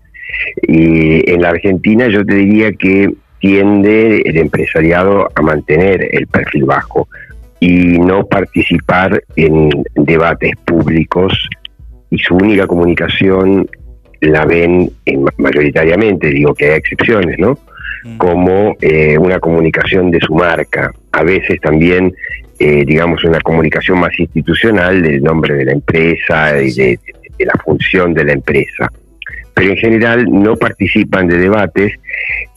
Y 0.68 1.30
en 1.32 1.42
la 1.42 1.50
Argentina 1.50 2.08
yo 2.08 2.25
te 2.25 2.36
diría 2.36 2.72
que 2.74 3.13
tiende 3.39 4.22
el 4.25 4.38
empresariado 4.38 5.30
a 5.36 5.42
mantener 5.42 6.08
el 6.12 6.27
perfil 6.27 6.65
bajo 6.65 7.08
y 7.60 8.00
no 8.00 8.25
participar 8.25 9.24
en 9.36 9.70
debates 9.96 10.53
públicos 10.65 11.50
y 12.10 12.20
su 12.20 12.36
única 12.36 12.68
comunicación 12.68 13.68
la 14.22 14.46
ven 14.46 14.92
mayoritariamente, 15.38 16.27
digo 16.30 16.53
que 16.53 16.65
hay 16.65 16.77
excepciones, 16.77 17.38
¿no? 17.39 17.58
Mm. 18.03 18.17
Como 18.17 18.75
eh, 18.81 19.17
una 19.17 19.39
comunicación 19.39 20.12
de 20.12 20.19
su 20.19 20.33
marca, 20.33 20.91
a 21.12 21.23
veces 21.23 21.59
también, 21.62 22.13
eh, 22.59 22.83
digamos, 22.85 23.23
una 23.23 23.39
comunicación 23.41 24.00
más 24.00 24.17
institucional 24.19 25.01
del 25.01 25.21
nombre 25.23 25.55
de 25.55 25.65
la 25.65 25.71
empresa 25.71 26.62
y 26.62 26.73
de, 26.73 27.00
la 27.39 27.53
función 27.63 28.13
de 28.13 28.23
la 28.25 28.33
empresa. 28.33 28.89
Pero 29.53 29.71
en 29.71 29.77
general 29.77 30.25
no 30.29 30.55
participan 30.55 31.27
de 31.27 31.38
debates 31.38 31.93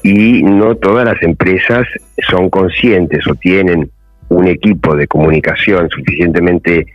y 0.02 0.43
no 0.43 0.76
todas 0.76 1.05
las 1.05 1.23
empresas 1.23 1.87
son 2.28 2.49
conscientes 2.49 3.26
o 3.26 3.35
tienen 3.35 3.90
un 4.28 4.47
equipo 4.47 4.97
de 4.97 5.07
comunicación 5.07 5.88
suficientemente, 5.90 6.87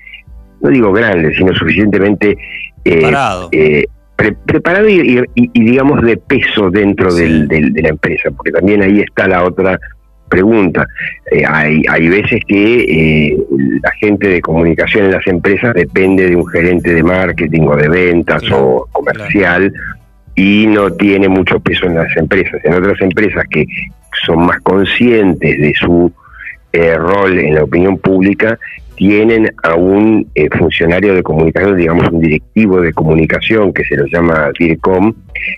no 0.62 0.70
digo 0.70 0.92
grande, 0.92 1.34
sino 1.36 1.54
suficientemente 1.54 2.38
eh, 2.84 3.14
eh 3.52 3.86
preparado 4.46 4.88
y, 4.90 5.24
digamos 5.54 6.02
de 6.02 6.18
peso 6.18 6.70
dentro 6.70 7.14
del, 7.14 7.48
de 7.48 7.82
la 7.82 7.90
empresa, 7.90 8.30
porque 8.32 8.52
también 8.52 8.82
ahí 8.82 9.00
está 9.00 9.28
la 9.28 9.44
otra 9.44 9.80
pregunta. 10.32 10.88
Eh, 11.30 11.44
hay, 11.48 11.84
hay 11.88 12.08
veces 12.08 12.42
que 12.48 12.82
eh, 12.82 13.38
la 13.84 13.92
gente 13.92 14.30
de 14.30 14.42
comunicación 14.42 15.06
en 15.06 15.12
las 15.12 15.28
empresas 15.28 15.76
depende 15.76 16.30
de 16.30 16.36
un 16.36 16.48
gerente 16.48 16.94
de 16.94 17.04
marketing 17.04 17.68
o 17.68 17.76
de 17.76 17.90
ventas 17.90 18.42
o 18.52 18.88
comercial 18.92 19.72
y 20.34 20.66
no 20.66 20.92
tiene 20.94 21.28
mucho 21.28 21.60
peso 21.60 21.86
en 21.86 21.96
las 21.96 22.16
empresas. 22.18 22.60
En 22.64 22.74
otras 22.74 23.00
empresas 23.02 23.44
que 23.50 23.66
son 24.26 24.46
más 24.46 24.60
conscientes 24.62 25.60
de 25.60 25.74
su 25.76 26.12
eh, 26.72 26.96
rol 26.96 27.38
en 27.38 27.56
la 27.56 27.64
opinión 27.64 27.98
pública, 27.98 28.58
tienen 29.02 29.52
a 29.64 29.74
un 29.74 30.30
eh, 30.36 30.48
funcionario 30.56 31.16
de 31.16 31.24
comunicación, 31.24 31.76
digamos 31.76 32.08
un 32.10 32.22
directivo 32.22 32.82
de 32.82 32.94
comunicación 32.94 33.74
que 33.74 33.84
se 33.84 33.96
lo 33.96 34.06
llama 34.06 34.52
DIRCOM, 34.60 35.12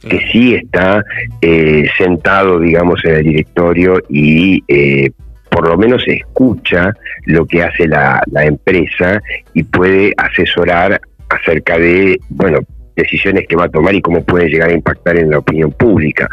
que 0.08 0.20
sí 0.32 0.56
está 0.56 1.04
eh, 1.42 1.86
sentado, 1.98 2.58
digamos, 2.58 3.04
en 3.04 3.16
el 3.16 3.24
directorio 3.24 4.02
y 4.08 4.64
eh, 4.70 5.12
por 5.52 5.68
lo 5.68 5.78
menos 5.78 6.06
escucha 6.08 6.94
lo 7.26 7.46
que 7.46 7.64
hace 7.64 7.86
la, 7.86 8.24
la 8.32 8.46
empresa 8.46 9.22
y 9.54 9.64
puede 9.64 10.14
asesorar 10.16 11.02
acerca 11.28 11.78
de, 11.78 12.18
bueno, 12.30 12.60
decisiones 12.96 13.46
que 13.46 13.58
va 13.58 13.66
a 13.66 13.70
tomar 13.70 13.94
y 13.94 14.02
cómo 14.02 14.24
puede 14.24 14.48
llegar 14.48 14.70
a 14.70 14.74
impactar 14.74 15.18
en 15.18 15.32
la 15.32 15.40
opinión 15.40 15.74
pública. 15.74 16.30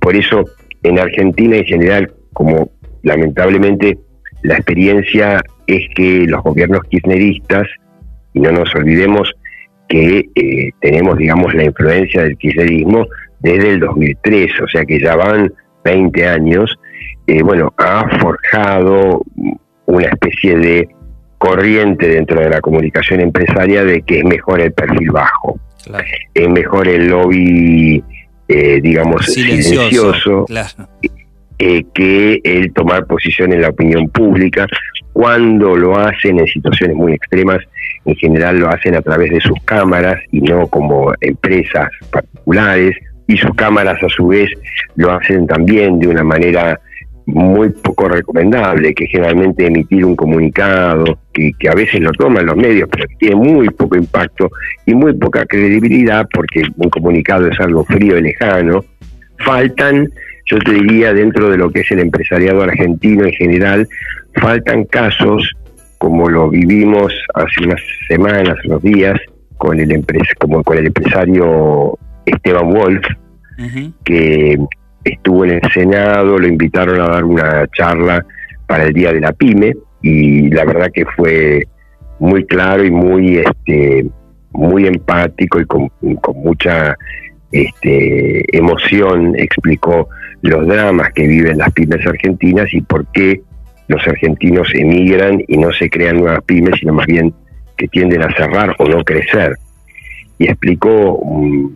Por 0.00 0.16
eso, 0.16 0.42
en 0.82 1.00
Argentina 1.00 1.56
en 1.56 1.66
general, 1.66 2.14
como 2.32 2.70
lamentablemente 3.02 3.98
la 4.42 4.54
experiencia 4.54 5.42
es 5.66 5.86
que 5.94 6.26
los 6.26 6.42
gobiernos 6.42 6.80
kirchneristas, 6.88 7.66
y 8.32 8.40
no 8.40 8.52
nos 8.52 8.74
olvidemos 8.74 9.32
que 9.88 10.28
eh, 10.34 10.70
tenemos, 10.80 11.16
digamos, 11.16 11.54
la 11.54 11.64
influencia 11.64 12.22
del 12.22 12.36
kirchnerismo 12.36 13.06
desde 13.40 13.70
el 13.70 13.80
2003, 13.80 14.60
o 14.62 14.68
sea 14.68 14.84
que 14.84 15.00
ya 15.00 15.16
van 15.16 15.52
20 15.84 16.26
años, 16.26 16.78
eh, 17.26 17.42
bueno, 17.42 17.72
ha 17.78 18.08
forjado 18.18 19.22
una 19.86 20.06
especie 20.06 20.56
de 20.56 20.88
corriente 21.38 22.08
dentro 22.08 22.40
de 22.40 22.50
la 22.50 22.60
comunicación 22.60 23.20
empresaria 23.20 23.84
de 23.84 24.02
que 24.02 24.18
es 24.18 24.24
mejor 24.24 24.60
el 24.60 24.72
perfil 24.72 25.10
bajo, 25.10 25.60
es 26.34 26.48
mejor 26.48 26.88
el 26.88 27.08
lobby, 27.08 28.02
eh, 28.48 28.80
digamos, 28.82 29.26
silencioso, 29.26 30.46
que 31.92 32.40
el 32.42 32.72
tomar 32.72 33.06
posición 33.06 33.52
en 33.52 33.62
la 33.62 33.68
opinión 33.68 34.08
pública, 34.08 34.66
cuando 35.16 35.74
lo 35.74 35.98
hacen 35.98 36.38
en 36.40 36.46
situaciones 36.46 36.94
muy 36.94 37.14
extremas, 37.14 37.60
en 38.04 38.14
general 38.16 38.58
lo 38.58 38.68
hacen 38.68 38.94
a 38.96 39.00
través 39.00 39.30
de 39.30 39.40
sus 39.40 39.58
cámaras 39.64 40.20
y 40.30 40.42
no 40.42 40.66
como 40.66 41.10
empresas 41.22 41.88
particulares, 42.10 42.94
y 43.26 43.38
sus 43.38 43.54
cámaras 43.54 43.96
a 44.02 44.10
su 44.10 44.26
vez 44.26 44.50
lo 44.96 45.10
hacen 45.12 45.46
también 45.46 45.98
de 46.00 46.08
una 46.08 46.22
manera 46.22 46.78
muy 47.24 47.70
poco 47.70 48.10
recomendable, 48.10 48.92
que 48.92 49.06
generalmente 49.06 49.66
emitir 49.66 50.04
un 50.04 50.16
comunicado, 50.16 51.18
que, 51.32 51.50
que, 51.58 51.70
a 51.70 51.74
veces 51.74 52.00
lo 52.00 52.12
toman 52.12 52.44
los 52.44 52.56
medios, 52.56 52.86
pero 52.92 53.08
que 53.08 53.16
tiene 53.16 53.36
muy 53.36 53.70
poco 53.70 53.96
impacto 53.96 54.50
y 54.84 54.94
muy 54.94 55.14
poca 55.14 55.46
credibilidad, 55.46 56.28
porque 56.30 56.62
un 56.76 56.90
comunicado 56.90 57.48
es 57.48 57.58
algo 57.58 57.86
frío 57.86 58.18
y 58.18 58.22
lejano, 58.22 58.84
faltan, 59.38 60.10
yo 60.44 60.58
te 60.58 60.72
diría, 60.72 61.14
dentro 61.14 61.48
de 61.48 61.56
lo 61.56 61.70
que 61.70 61.80
es 61.80 61.90
el 61.90 62.00
empresariado 62.00 62.62
argentino 62.62 63.24
en 63.24 63.32
general, 63.32 63.88
Faltan 64.40 64.84
casos 64.84 65.52
como 65.98 66.28
lo 66.28 66.50
vivimos 66.50 67.12
hace 67.34 67.64
unas 67.64 67.80
semanas, 68.08 68.56
unos 68.64 68.82
días, 68.82 69.18
con 69.56 69.80
el 69.80 70.04
como 70.38 70.62
con 70.62 70.78
el 70.78 70.86
empresario 70.86 71.98
Esteban 72.26 72.72
Wolf, 72.72 73.06
que 74.04 74.58
estuvo 75.04 75.44
en 75.44 75.52
el 75.52 75.72
Senado, 75.72 76.38
lo 76.38 76.46
invitaron 76.46 77.00
a 77.00 77.08
dar 77.08 77.24
una 77.24 77.66
charla 77.68 78.24
para 78.66 78.84
el 78.84 78.92
Día 78.92 79.12
de 79.12 79.20
la 79.20 79.32
Pyme 79.32 79.72
y 80.02 80.50
la 80.50 80.64
verdad 80.64 80.90
que 80.92 81.06
fue 81.16 81.62
muy 82.18 82.44
claro 82.44 82.84
y 82.84 82.90
muy 82.90 83.38
este 83.38 84.06
muy 84.52 84.86
empático 84.86 85.60
y 85.60 85.66
con, 85.66 85.88
con 86.20 86.36
mucha 86.38 86.96
este, 87.52 88.56
emoción 88.56 89.34
explicó 89.36 90.08
los 90.42 90.66
dramas 90.66 91.12
que 91.12 91.26
viven 91.26 91.58
las 91.58 91.72
pymes 91.72 92.06
argentinas 92.06 92.72
y 92.72 92.80
por 92.80 93.06
qué 93.12 93.42
los 93.88 94.06
argentinos 94.06 94.68
emigran 94.74 95.42
y 95.46 95.56
no 95.56 95.72
se 95.72 95.88
crean 95.88 96.18
nuevas 96.18 96.42
pymes, 96.44 96.78
sino 96.80 96.92
más 96.92 97.06
bien 97.06 97.32
que 97.76 97.88
tienden 97.88 98.22
a 98.22 98.34
cerrar 98.34 98.74
o 98.78 98.88
no 98.88 99.04
crecer. 99.04 99.56
Y 100.38 100.46
explicó 100.48 101.20
mm, 101.24 101.68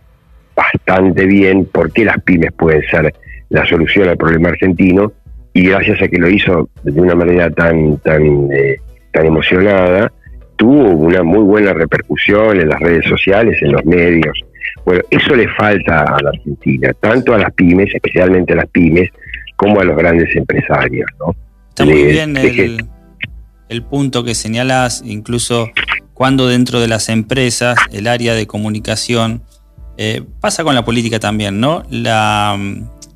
bastante 0.55 1.25
bien 1.25 1.65
por 1.65 1.91
qué 1.91 2.05
las 2.05 2.21
pymes 2.21 2.51
pueden 2.53 2.83
ser 2.89 3.13
la 3.49 3.65
solución 3.65 4.09
al 4.09 4.17
problema 4.17 4.49
argentino 4.49 5.11
y 5.53 5.67
gracias 5.67 6.01
a 6.01 6.07
que 6.07 6.17
lo 6.17 6.29
hizo 6.29 6.69
de 6.83 7.01
una 7.01 7.15
manera 7.15 7.49
tan 7.49 7.97
tan 7.97 8.51
eh, 8.51 8.77
tan 9.11 9.25
emocionada 9.25 10.11
tuvo 10.61 10.89
una 10.91 11.23
muy 11.23 11.43
buena 11.43 11.73
repercusión 11.73 12.59
en 12.59 12.69
las 12.69 12.79
redes 12.79 13.03
sociales, 13.05 13.57
en 13.63 13.71
los 13.71 13.83
medios. 13.83 14.39
Bueno, 14.85 15.01
eso 15.09 15.35
le 15.35 15.47
falta 15.47 16.03
a 16.03 16.21
la 16.21 16.29
Argentina, 16.29 16.93
tanto 16.99 17.33
a 17.33 17.39
las 17.39 17.51
pymes, 17.53 17.89
especialmente 17.91 18.53
a 18.53 18.57
las 18.57 18.67
pymes, 18.67 19.09
como 19.55 19.79
a 19.79 19.83
los 19.83 19.97
grandes 19.97 20.35
empresarios, 20.35 21.09
¿no? 21.19 21.35
Está 21.71 21.85
muy 21.85 22.03
bien 22.03 22.35
el, 22.35 23.83
punto 23.83 24.25
que 24.25 24.35
señalas, 24.35 25.03
incluso 25.05 25.69
cuando 26.13 26.47
dentro 26.47 26.81
de 26.81 26.89
las 26.89 27.07
empresas 27.07 27.77
el 27.93 28.07
área 28.07 28.33
de 28.33 28.45
comunicación 28.45 29.43
eh, 29.95 30.21
pasa 30.41 30.65
con 30.65 30.75
la 30.75 30.83
política 30.83 31.21
también, 31.21 31.61
¿no? 31.61 31.83
La, 31.89 32.59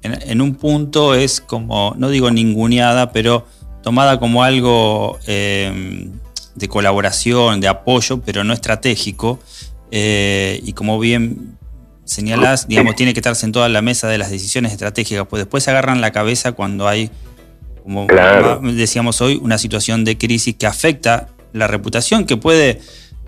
en, 0.04 0.42
un 0.42 0.56
punto 0.56 1.16
es 1.16 1.42
como, 1.42 1.96
no 1.98 2.10
digo 2.10 2.32
ninguneada, 2.32 3.12
pero 3.12 3.46
tomada 3.84 4.18
como 4.18 4.44
algo 4.44 5.20
eh, 5.28 6.10
de 6.56 6.68
colaboración, 6.70 7.60
de 7.60 7.68
apoyo, 7.68 8.22
pero 8.22 8.46
no 8.46 8.54
estratégico. 8.54 9.40
Eh, 9.92 10.62
y 10.64 10.72
como 10.72 10.98
bien 10.98 11.58
señalás, 12.06 12.70
digamos, 12.70 12.96
tiene 12.96 13.14
que 13.14 13.20
estarse 13.20 13.46
en 13.46 13.52
toda 13.52 13.68
la 13.68 13.82
mesa 13.82 14.08
de 14.08 14.18
las 14.18 14.32
decisiones 14.32 14.72
estratégicas, 14.72 15.28
pues 15.28 15.42
después 15.42 15.66
se 15.66 15.72
agarran 15.72 16.00
la 16.00 16.12
cabeza 16.12 16.54
cuando 16.54 16.88
hay 16.88 17.12
como 17.86 18.08
decíamos 18.64 19.22
hoy, 19.22 19.40
una 19.44 19.60
situación 19.60 20.06
de 20.06 20.18
crisis 20.18 20.56
que 20.56 20.66
afecta 20.66 21.30
la 21.54 21.68
reputación, 21.68 22.26
que 22.26 22.36
puede 22.36 22.82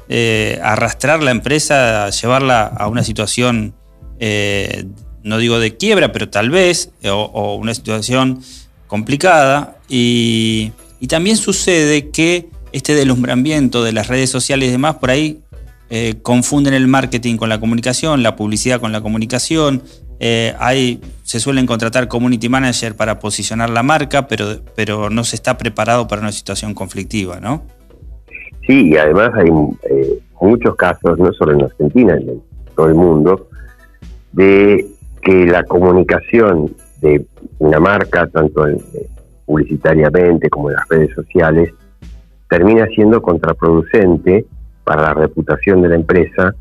eh, 0.10 0.60
arrastrar 0.64 1.22
la 1.22 1.30
empresa, 1.30 2.10
llevarla 2.10 2.64
a 2.64 2.88
una 2.88 3.04
situación, 3.04 3.76
eh, 4.20 4.86
no 5.22 5.38
digo 5.38 5.60
de 5.60 5.78
quiebra, 5.78 6.12
pero 6.12 6.30
tal 6.30 6.50
vez, 6.50 6.90
o, 7.06 7.56
una 7.56 7.76
situación 7.76 8.42
complicada. 8.88 9.78
Y, 9.88 10.72
también 11.08 11.38
sucede 11.38 12.10
que 12.10 12.50
este 12.72 12.96
deslumbramiento 12.96 13.84
de 13.84 13.92
las 13.92 14.08
redes 14.08 14.32
sociales 14.32 14.70
y 14.70 14.72
demás, 14.72 14.96
por 14.96 15.12
ahí 15.12 15.42
eh, 15.92 16.16
confunden 16.24 16.74
el 16.74 16.88
marketing 16.88 17.38
con 17.38 17.50
la 17.50 17.60
comunicación, 17.60 18.24
la 18.24 18.36
publicidad 18.36 18.82
con 18.82 18.92
la 18.92 19.02
comunicación, 19.02 19.84
eh, 20.20 20.56
hay, 20.60 21.02
se 21.24 21.40
suelen 21.40 21.66
contratar 21.66 22.08
community 22.08 22.50
manager 22.50 22.96
para 22.96 23.20
posicionar 23.20 23.70
la 23.70 23.84
marca, 23.84 24.28
pero, 24.28 24.62
pero 24.76 25.10
no 25.10 25.24
se 25.24 25.36
está 25.36 25.58
preparado 25.58 26.08
para 26.08 26.22
una 26.22 26.32
situación 26.32 26.74
conflictiva, 26.74 27.40
¿no? 27.40 27.64
Sí, 28.66 28.90
y 28.90 28.98
además 28.98 29.32
hay 29.36 29.50
eh, 29.90 30.20
muchos 30.42 30.76
casos, 30.76 31.18
no 31.20 31.32
solo 31.34 31.54
en 31.54 31.64
Argentina, 31.64 32.16
en 32.16 32.42
todo 32.76 32.88
el 32.88 32.96
mundo, 32.96 33.48
de 34.34 34.86
que 35.22 35.46
la 35.46 35.64
comunicación 35.64 36.76
de 37.02 37.26
una 37.60 37.80
marca, 37.80 38.28
tanto 38.28 38.68
eh, 38.68 38.78
publicitariamente 39.46 40.50
como 40.50 40.70
en 40.70 40.76
las 40.76 40.88
redes 40.90 41.14
sociales, 41.14 41.74
termina 42.50 42.88
siendo 42.88 43.22
contraproducente 43.22 44.46
para 44.84 45.02
la 45.02 45.14
reputación 45.14 45.82
de 45.82 45.90
la 45.90 45.96
empresa 45.96 46.54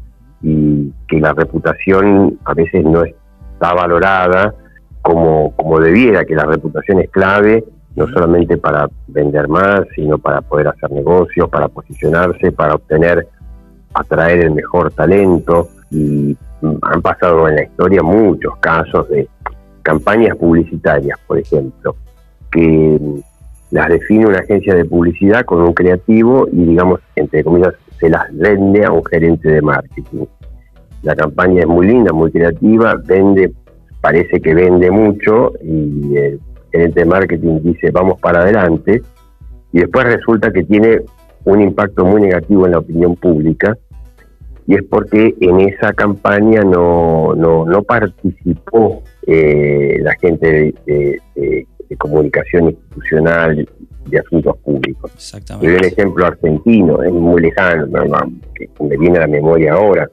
y 0.42 0.92
que 1.08 1.20
la 1.20 1.32
reputación 1.32 2.38
a 2.44 2.54
veces 2.54 2.84
no 2.84 3.04
es 3.04 3.14
está 3.56 3.72
valorada 3.72 4.54
como, 5.00 5.54
como 5.56 5.80
debiera, 5.80 6.24
que 6.24 6.34
la 6.34 6.44
reputación 6.44 7.00
es 7.00 7.10
clave, 7.10 7.64
no 7.94 8.06
solamente 8.08 8.58
para 8.58 8.88
vender 9.06 9.48
más, 9.48 9.82
sino 9.94 10.18
para 10.18 10.42
poder 10.42 10.68
hacer 10.68 10.90
negocios, 10.90 11.48
para 11.48 11.68
posicionarse, 11.68 12.52
para 12.52 12.74
obtener, 12.74 13.26
atraer 13.94 14.40
el 14.40 14.50
mejor 14.50 14.92
talento. 14.92 15.68
Y 15.90 16.36
han 16.82 17.00
pasado 17.00 17.48
en 17.48 17.56
la 17.56 17.62
historia 17.62 18.02
muchos 18.02 18.56
casos 18.58 19.08
de 19.08 19.26
campañas 19.82 20.36
publicitarias, 20.36 21.18
por 21.26 21.38
ejemplo, 21.38 21.96
que 22.50 22.98
las 23.70 23.88
define 23.88 24.26
una 24.26 24.40
agencia 24.40 24.74
de 24.74 24.84
publicidad 24.84 25.44
con 25.46 25.62
un 25.62 25.72
creativo 25.72 26.46
y, 26.52 26.64
digamos, 26.64 27.00
entre 27.14 27.42
comillas, 27.42 27.74
se 27.98 28.10
las 28.10 28.26
vende 28.36 28.84
a 28.84 28.92
un 28.92 29.04
gerente 29.06 29.48
de 29.48 29.62
marketing. 29.62 30.26
La 31.02 31.14
campaña 31.14 31.60
es 31.60 31.66
muy 31.66 31.86
linda, 31.86 32.12
muy 32.12 32.30
creativa, 32.30 33.00
vende, 33.04 33.52
parece 34.00 34.40
que 34.40 34.54
vende 34.54 34.90
mucho 34.90 35.52
y 35.62 36.16
el 36.16 36.40
gerente 36.72 37.00
de 37.00 37.06
marketing 37.06 37.60
dice 37.62 37.90
vamos 37.90 38.20
para 38.20 38.40
adelante 38.40 39.02
y 39.72 39.78
después 39.80 40.04
resulta 40.06 40.52
que 40.52 40.64
tiene 40.64 41.02
un 41.44 41.60
impacto 41.60 42.04
muy 42.04 42.22
negativo 42.22 42.66
en 42.66 42.72
la 42.72 42.78
opinión 42.78 43.14
pública 43.16 43.76
y 44.66 44.74
es 44.74 44.82
porque 44.84 45.34
en 45.40 45.60
esa 45.60 45.92
campaña 45.92 46.62
no, 46.62 47.34
no, 47.36 47.64
no 47.64 47.82
participó 47.82 49.02
eh, 49.26 49.98
la 50.00 50.14
gente 50.20 50.74
de, 50.86 51.66
comunicación 51.98 52.70
institucional 52.70 53.68
de 54.06 54.18
asuntos 54.18 54.56
públicos. 54.58 55.10
Exactamente. 55.14 55.76
un 55.76 55.84
ejemplo 55.84 56.26
argentino, 56.26 57.02
es 57.02 57.12
muy 57.12 57.40
lejano, 57.40 57.86
que 58.54 58.68
me 58.82 58.96
viene 58.96 59.18
a 59.18 59.20
la 59.22 59.26
memoria 59.28 59.72
ahora. 59.74 60.08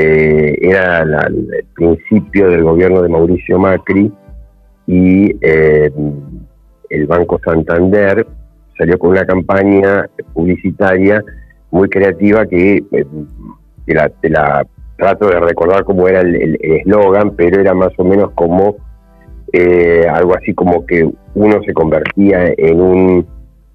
Eh, 0.00 0.56
era 0.60 1.00
el 1.00 1.66
principio 1.74 2.50
del 2.50 2.62
gobierno 2.62 3.02
de 3.02 3.08
Mauricio 3.08 3.58
Macri 3.58 4.12
y 4.86 5.34
eh, 5.40 5.90
el 6.88 7.06
Banco 7.08 7.40
Santander 7.44 8.24
salió 8.78 8.96
con 8.96 9.10
una 9.10 9.26
campaña 9.26 10.08
publicitaria 10.32 11.24
muy 11.72 11.88
creativa 11.88 12.46
que 12.46 12.84
te 13.86 14.30
la, 14.30 14.64
trato 14.96 15.30
de 15.30 15.40
recordar 15.40 15.82
cómo 15.82 16.06
era 16.06 16.20
el 16.20 16.56
eslogan, 16.60 17.32
pero 17.34 17.60
era 17.60 17.74
más 17.74 17.90
o 17.96 18.04
menos 18.04 18.30
como 18.36 18.76
eh, 19.52 20.06
algo 20.08 20.36
así 20.36 20.54
como 20.54 20.86
que 20.86 21.10
uno 21.34 21.60
se 21.66 21.72
convertía 21.72 22.54
en 22.56 22.80
un 22.80 23.26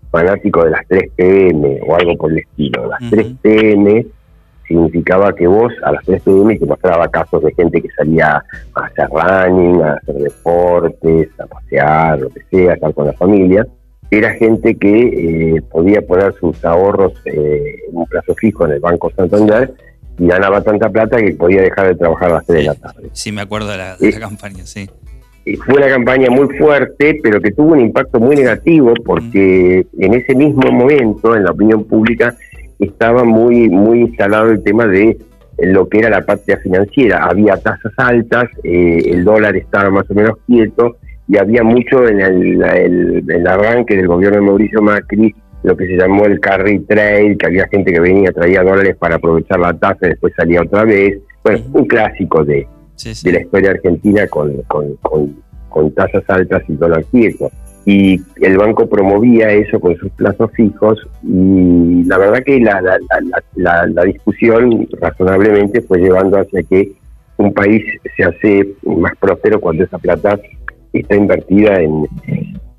fanático 0.09 0.63
de 0.63 0.71
las 0.71 0.87
3 0.87 1.03
pm 1.17 1.81
o 1.85 1.95
algo 1.97 2.15
por 2.15 2.31
el 2.31 2.37
estilo. 2.37 2.87
Las 2.87 3.09
3 3.09 3.27
pm 3.41 4.05
significaba 4.67 5.33
que 5.33 5.47
vos 5.47 5.71
a 5.83 5.91
las 5.91 6.05
3 6.05 6.21
pm 6.23 6.57
te 6.57 6.65
mostraba 6.65 7.07
casos 7.09 7.43
de 7.43 7.53
gente 7.53 7.81
que 7.81 7.89
salía 7.97 8.43
a 8.75 8.85
hacer 8.85 9.07
running, 9.09 9.81
a 9.81 9.93
hacer 9.93 10.15
deportes, 10.15 11.29
a 11.39 11.45
pasear, 11.45 12.19
lo 12.19 12.29
que 12.29 12.41
sea, 12.49 12.73
estar 12.73 12.93
con 12.93 13.07
la 13.07 13.13
familia. 13.13 13.67
Era 14.11 14.31
gente 14.33 14.75
que 14.75 15.55
eh, 15.55 15.61
podía 15.71 16.01
poner 16.01 16.33
sus 16.39 16.63
ahorros 16.63 17.13
eh, 17.25 17.75
en 17.89 17.97
un 17.97 18.05
plazo 18.05 18.35
fijo 18.35 18.65
en 18.65 18.73
el 18.73 18.79
Banco 18.79 19.11
Santander 19.15 19.73
y 20.19 20.27
ganaba 20.27 20.61
tanta 20.61 20.89
plata 20.89 21.17
que 21.17 21.33
podía 21.33 21.61
dejar 21.61 21.87
de 21.87 21.95
trabajar 21.95 22.29
a 22.29 22.33
las 22.35 22.45
3 22.45 22.59
de 22.59 22.65
la 22.65 22.75
tarde. 22.75 23.09
Sí, 23.13 23.31
me 23.31 23.41
acuerdo 23.41 23.69
de 23.69 23.77
la, 23.77 23.97
de 23.97 24.11
la 24.11 24.19
campaña, 24.19 24.65
sí 24.65 24.87
fue 25.65 25.75
una 25.75 25.89
campaña 25.89 26.29
muy 26.29 26.47
fuerte, 26.57 27.19
pero 27.21 27.41
que 27.41 27.51
tuvo 27.51 27.73
un 27.73 27.81
impacto 27.81 28.19
muy 28.19 28.35
negativo 28.35 28.93
porque 29.05 29.85
en 29.99 30.13
ese 30.13 30.35
mismo 30.35 30.71
momento, 30.71 31.35
en 31.35 31.43
la 31.43 31.51
opinión 31.51 31.83
pública, 31.83 32.35
estaba 32.83 33.23
muy, 33.23 33.69
muy 33.69 34.01
instalado 34.01 34.49
el 34.51 34.63
tema 34.63 34.87
de 34.87 35.17
lo 35.59 35.87
que 35.87 35.99
era 35.99 36.09
la 36.09 36.25
patria 36.25 36.57
financiera. 36.57 37.25
Había 37.25 37.57
tasas 37.57 37.93
altas, 37.97 38.45
eh, 38.63 39.01
el 39.05 39.23
dólar 39.23 39.55
estaba 39.55 39.89
más 39.89 40.09
o 40.09 40.13
menos 40.13 40.37
quieto 40.47 40.97
y 41.27 41.37
había 41.37 41.63
mucho 41.63 42.07
en 42.07 42.19
el, 42.19 43.47
arranque 43.47 43.95
del 43.95 44.07
gobierno 44.07 44.39
de 44.39 44.45
Mauricio 44.45 44.81
Macri 44.81 45.33
lo 45.63 45.77
que 45.77 45.87
se 45.87 45.95
llamó 45.95 46.25
el 46.25 46.41
carry 46.41 46.79
trade, 46.79 47.37
que 47.37 47.45
había 47.45 47.67
gente 47.69 47.93
que 47.93 47.99
venía, 47.99 48.33
traía 48.33 48.63
dólares 48.63 48.97
para 48.97 49.15
aprovechar 49.15 49.59
la 49.59 49.73
tasa 49.73 50.07
y 50.07 50.09
después 50.09 50.33
salía 50.35 50.61
otra 50.61 50.83
vez. 50.83 51.19
Bueno, 51.41 51.59
un 51.71 51.85
clásico 51.85 52.43
de, 52.43 52.67
de 53.23 53.31
la 53.31 53.41
historia 53.41 53.71
argentina 53.71 54.27
con, 54.27 54.61
con, 55.69 55.91
tasas 55.95 56.23
altas 56.27 56.63
y 56.67 56.73
dólar 56.73 57.05
quieto. 57.05 57.49
Y 57.85 58.21
el 58.41 58.57
banco 58.57 58.87
promovía 58.87 59.51
eso 59.51 59.79
con 59.79 59.95
sus 59.97 60.09
plazos 60.13 60.51
fijos 60.53 60.97
y 61.21 62.03
la 62.05 62.17
verdad 62.17 62.43
que 62.45 62.59
la, 62.59 62.81
la, 62.81 63.87
la, 63.87 64.03
discusión 64.03 64.87
razonablemente 65.01 65.81
fue 65.81 65.99
llevando 65.99 66.39
hacia 66.39 66.63
que 66.63 66.93
un 67.37 67.53
país 67.53 67.83
se 68.15 68.23
hace 68.23 68.69
más 68.83 69.11
próspero 69.19 69.59
cuando 69.59 69.83
esa 69.83 69.97
plata 69.97 70.39
está 70.93 71.15
invertida 71.15 71.81
en, 71.81 72.07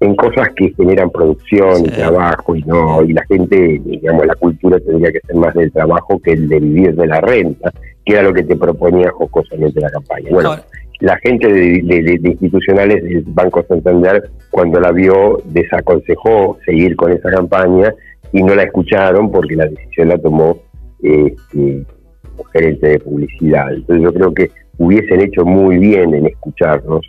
en 0.01 0.17
cosas 0.17 0.49
que 0.57 0.73
generan 0.75 1.11
producción 1.11 1.85
y 1.85 1.90
trabajo 1.90 2.57
y 2.57 2.62
no 2.62 3.03
y 3.03 3.12
la 3.12 3.25
gente 3.27 3.83
digamos 3.85 4.27
la 4.27 4.35
cultura 4.37 4.79
tendría 4.81 5.12
que 5.12 5.21
ser 5.27 5.37
más 5.37 5.55
del 5.55 5.73
trabajo 5.73 6.19
que 6.21 6.33
el 6.33 6.49
de 6.49 6.61
vivir 6.61 6.95
de 6.95 7.07
la 7.07 7.21
renta 7.21 7.73
que 8.05 8.12
era 8.12 8.23
lo 8.23 8.33
que 8.33 8.43
te 8.43 8.57
proponía 8.57 9.11
jocosamente 9.11 9.81
la 9.81 9.90
campaña. 9.90 10.29
Bueno, 10.31 10.57
la 11.01 11.19
gente 11.19 11.53
de, 11.53 12.21
institucionales 12.23 13.03
del 13.03 13.25
Banco 13.27 13.65
Santander, 13.69 14.31
cuando 14.51 14.81
la 14.81 14.93
vio, 14.93 15.43
desaconsejó 15.47 16.59
seguir 16.65 16.97
con 16.97 17.13
esa 17.13 17.31
campaña 17.31 17.95
y 18.33 18.43
no 18.43 18.55
la 18.55 18.65
escucharon 18.65 19.31
porque 19.31 19.57
la 19.57 19.67
decisión 19.67 20.09
la 20.09 20.19
tomó 20.19 20.59
este, 21.03 21.85
gerente 22.53 22.89
de 22.89 22.99
publicidad. 23.01 23.73
Entonces 23.73 24.05
yo 24.05 24.13
creo 24.13 24.35
que 24.35 24.51
hubiesen 24.79 25.21
hecho 25.21 25.45
muy 25.45 25.79
bien 25.79 26.15
en 26.15 26.27
escucharnos. 26.27 27.01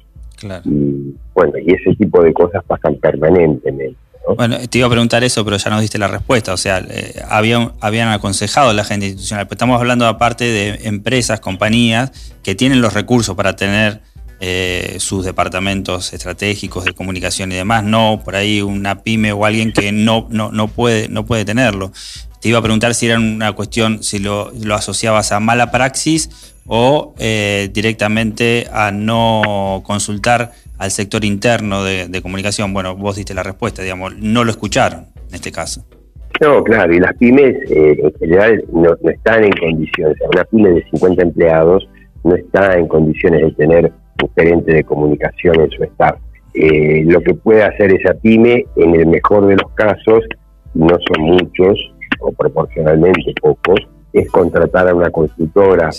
Y 0.65 1.15
bueno, 1.34 1.54
y 1.58 1.74
ese 1.74 1.95
tipo 1.95 2.21
de 2.21 2.34
cosas 2.34 2.63
pasan 2.65 2.95
permanentemente. 2.98 3.98
Bueno, 4.35 4.57
te 4.67 4.79
iba 4.79 4.88
a 4.88 4.89
preguntar 4.89 5.23
eso, 5.23 5.45
pero 5.45 5.57
ya 5.57 5.69
nos 5.69 5.81
diste 5.81 5.97
la 5.97 6.07
respuesta. 6.07 6.53
O 6.53 6.57
sea, 6.57 6.83
eh, 6.89 7.21
habían, 7.29 7.73
habían 7.79 8.09
aconsejado 8.09 8.69
a 8.69 8.73
la 8.73 8.83
gente 8.83 9.07
institucional. 9.07 9.47
Pero 9.47 9.55
estamos 9.55 9.79
hablando 9.79 10.07
aparte 10.07 10.45
de 10.45 10.88
empresas, 10.88 11.39
compañías 11.39 12.11
que 12.43 12.55
tienen 12.55 12.81
los 12.81 12.93
recursos 12.93 13.35
para 13.35 13.55
tener 13.55 14.01
eh, 14.39 14.97
sus 14.99 15.23
departamentos 15.23 16.11
estratégicos 16.13 16.85
de 16.85 16.93
comunicación 16.93 17.51
y 17.51 17.55
demás. 17.55 17.83
No 17.83 18.21
por 18.23 18.35
ahí 18.35 18.61
una 18.61 19.03
pyme 19.03 19.31
o 19.31 19.45
alguien 19.45 19.71
que 19.71 19.91
no, 19.91 20.27
no, 20.29 20.51
no, 20.51 20.67
puede, 20.67 21.07
no 21.07 21.25
puede 21.25 21.45
tenerlo. 21.45 21.91
Te 22.41 22.49
iba 22.49 22.59
a 22.59 22.61
preguntar 22.61 22.95
si 22.95 23.05
era 23.05 23.17
una 23.17 23.53
cuestión, 23.53 24.03
si 24.03 24.19
lo, 24.19 24.51
lo 24.59 24.75
asociabas 24.75 25.31
a 25.31 25.39
mala 25.39 25.71
praxis 25.71 26.54
o 26.67 27.13
eh, 27.19 27.69
directamente 27.73 28.67
a 28.71 28.91
no 28.91 29.82
consultar 29.86 30.51
al 30.78 30.91
sector 30.91 31.23
interno 31.23 31.84
de, 31.84 32.21
comunicación? 32.21 32.73
Bueno, 32.73 32.95
vos 32.95 33.15
diste 33.15 33.34
la 33.34 33.43
respuesta, 33.43 33.82
digamos, 33.82 34.15
no 34.17 34.43
lo 34.43 34.51
escucharon 34.51 35.06
en 35.30 35.36
este 35.36 35.51
caso. 35.51 35.86
No, 36.41 36.63
claro, 36.63 36.93
y 36.93 36.99
las 36.99 37.15
pymes 37.15 37.56
eh, 37.71 37.97
en 38.04 38.13
general 38.19 38.63
no, 38.73 38.95
están 39.10 39.45
en 39.45 39.54
condiciones, 39.54 40.17
una 40.34 40.43
pyme 40.43 40.69
de 40.69 40.84
50 40.91 41.23
empleados 41.23 41.88
no 42.25 42.36
está 42.36 42.78
en 42.78 42.88
condiciones 42.88 43.41
de 43.41 43.51
tener 43.51 43.93
un 44.21 44.30
gerente 44.36 44.73
de 44.73 44.84
comunicación 44.84 45.62
en 45.62 45.69
su 45.69 45.84
staff. 45.84 46.15
Eh, 46.56 47.04
lo 47.06 47.21
que 47.21 47.36
puede 47.36 47.63
hacer 47.63 47.93
esa 47.93 48.13
pyme, 48.15 48.65
en 48.75 48.95
el 48.95 49.06
mejor 49.06 49.45
de 49.47 49.56
los 49.56 49.71
casos, 49.73 50.23
no 50.73 50.97
son 51.08 51.23
muchos, 51.23 51.78
o 52.19 52.32
proporcionalmente 52.32 53.34
pocos, 53.39 53.80
es 54.12 54.30
contratar 54.30 54.88
a 54.89 54.95
una 54.95 55.12
consultora 55.12 55.89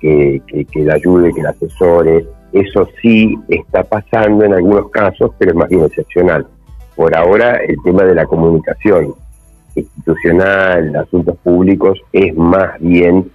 que, 0.00 0.42
que, 0.46 0.64
que 0.64 0.84
la 0.84 0.94
ayude, 0.94 1.32
que 1.32 1.42
la 1.42 1.50
asesore, 1.50 2.26
eso 2.52 2.88
sí 3.02 3.38
está 3.48 3.84
pasando 3.84 4.44
en 4.44 4.54
algunos 4.54 4.90
casos, 4.90 5.32
pero 5.38 5.52
es 5.52 5.56
más 5.56 5.68
bien 5.68 5.84
excepcional. 5.84 6.46
Por 6.96 7.14
ahora, 7.14 7.56
el 7.56 7.76
tema 7.84 8.04
de 8.04 8.14
la 8.14 8.26
comunicación 8.26 9.14
institucional, 9.74 10.96
asuntos 10.96 11.36
públicos, 11.38 11.98
es 12.12 12.34
más 12.36 12.80
bien 12.80 13.30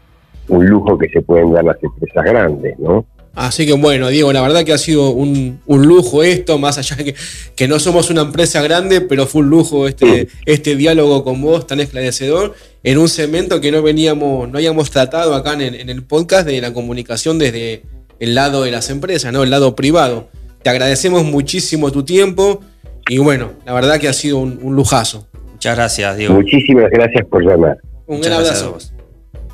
un 0.49 0.65
lujo 0.65 0.97
que 0.97 1.09
se 1.09 1.21
pueden 1.21 1.53
dar 1.53 1.63
las 1.63 1.81
empresas 1.81 2.25
grandes, 2.25 2.77
¿no? 2.79 3.05
Así 3.33 3.65
que 3.65 3.73
bueno, 3.73 4.09
Diego, 4.09 4.31
la 4.31 4.41
verdad 4.41 4.63
que 4.63 4.73
ha 4.73 4.77
sido 4.77 5.09
un, 5.09 5.59
lujo 5.67 6.23
esto, 6.23 6.59
más 6.59 6.77
allá 6.77 6.95
de 6.95 7.05
que, 7.05 7.15
que, 7.55 7.67
no 7.67 7.79
somos 7.79 8.09
una 8.09 8.21
empresa 8.21 8.61
grande, 8.61 9.01
pero 9.01 9.25
fue 9.25 9.41
un 9.41 9.49
lujo 9.49 9.87
este, 9.87 10.27
este 10.45 10.75
diálogo 10.75 11.23
con 11.23 11.41
vos 11.41 11.65
tan 11.65 11.79
esclarecedor 11.79 12.53
en 12.83 12.97
un 12.99 13.09
segmento 13.09 13.59
que 13.59 13.71
no 13.71 13.81
veníamos, 13.81 14.49
no 14.49 14.57
habíamos 14.57 14.91
tratado 14.91 15.33
acá 15.33 15.53
en, 15.53 15.61
en 15.73 15.89
el 15.89 16.03
podcast 16.03 16.45
de 16.45 16.61
la 16.61 16.73
comunicación 16.73 17.39
desde, 17.39 17.81
el 18.23 18.35
lado 18.35 18.63
de 18.63 18.71
las 18.71 18.89
empresas, 18.89 19.33
¿no? 19.33 19.43
El 19.43 19.49
lado 19.49 19.75
privado. 19.75 20.29
Te 20.61 20.69
agradecemos 20.69 21.25
muchísimo 21.25 21.91
tu 21.91 22.03
tiempo 22.03 22.61
y 23.09 23.17
bueno, 23.17 23.51
la 23.65 23.73
verdad 23.73 23.99
que 23.99 24.07
ha 24.07 24.13
sido 24.13 24.37
un, 24.37 24.59
lujazo. 24.75 25.27
Muchas 25.51 25.75
gracias, 25.75 26.17
Diego. 26.17 26.33
Muchísimas 26.35 26.89
gracias 26.89 27.25
por 27.27 27.43
llamar. 27.43 27.77
Un 28.07 28.21
gran 28.21 28.33
abrazo. 28.39 28.77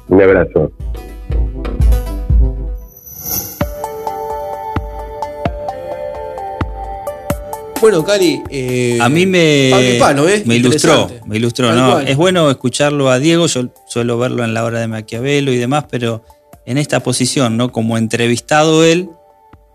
Un 0.08 0.22
abrazo. 0.22 0.72
Bueno, 7.82 8.04
Cari, 8.04 8.42
eh, 8.50 8.98
a 9.00 9.08
mí 9.08 9.26
me, 9.26 9.70
¿eh? 9.70 10.44
me 10.46 10.56
ilustró, 10.58 11.10
me 11.26 11.38
ilustró. 11.38 11.72
¿no? 11.74 12.00
Es 12.00 12.18
bueno 12.18 12.52
escucharlo 12.52 13.10
a 13.10 13.20
Diego, 13.20 13.48
yo 13.48 13.70
suelo 13.88 14.18
verlo 14.18 14.44
en 14.44 14.54
la 14.54 14.66
hora 14.66 14.82
de 14.82 14.88
Maquiavelo 14.88 15.54
y 15.54 15.58
demás, 15.58 15.86
pero 15.90 16.24
en 16.66 16.78
esta 16.78 17.00
posición, 17.00 17.56
¿no? 17.56 17.72
Como 17.72 17.98
entrevistado 17.98 18.84
él, 18.84 19.10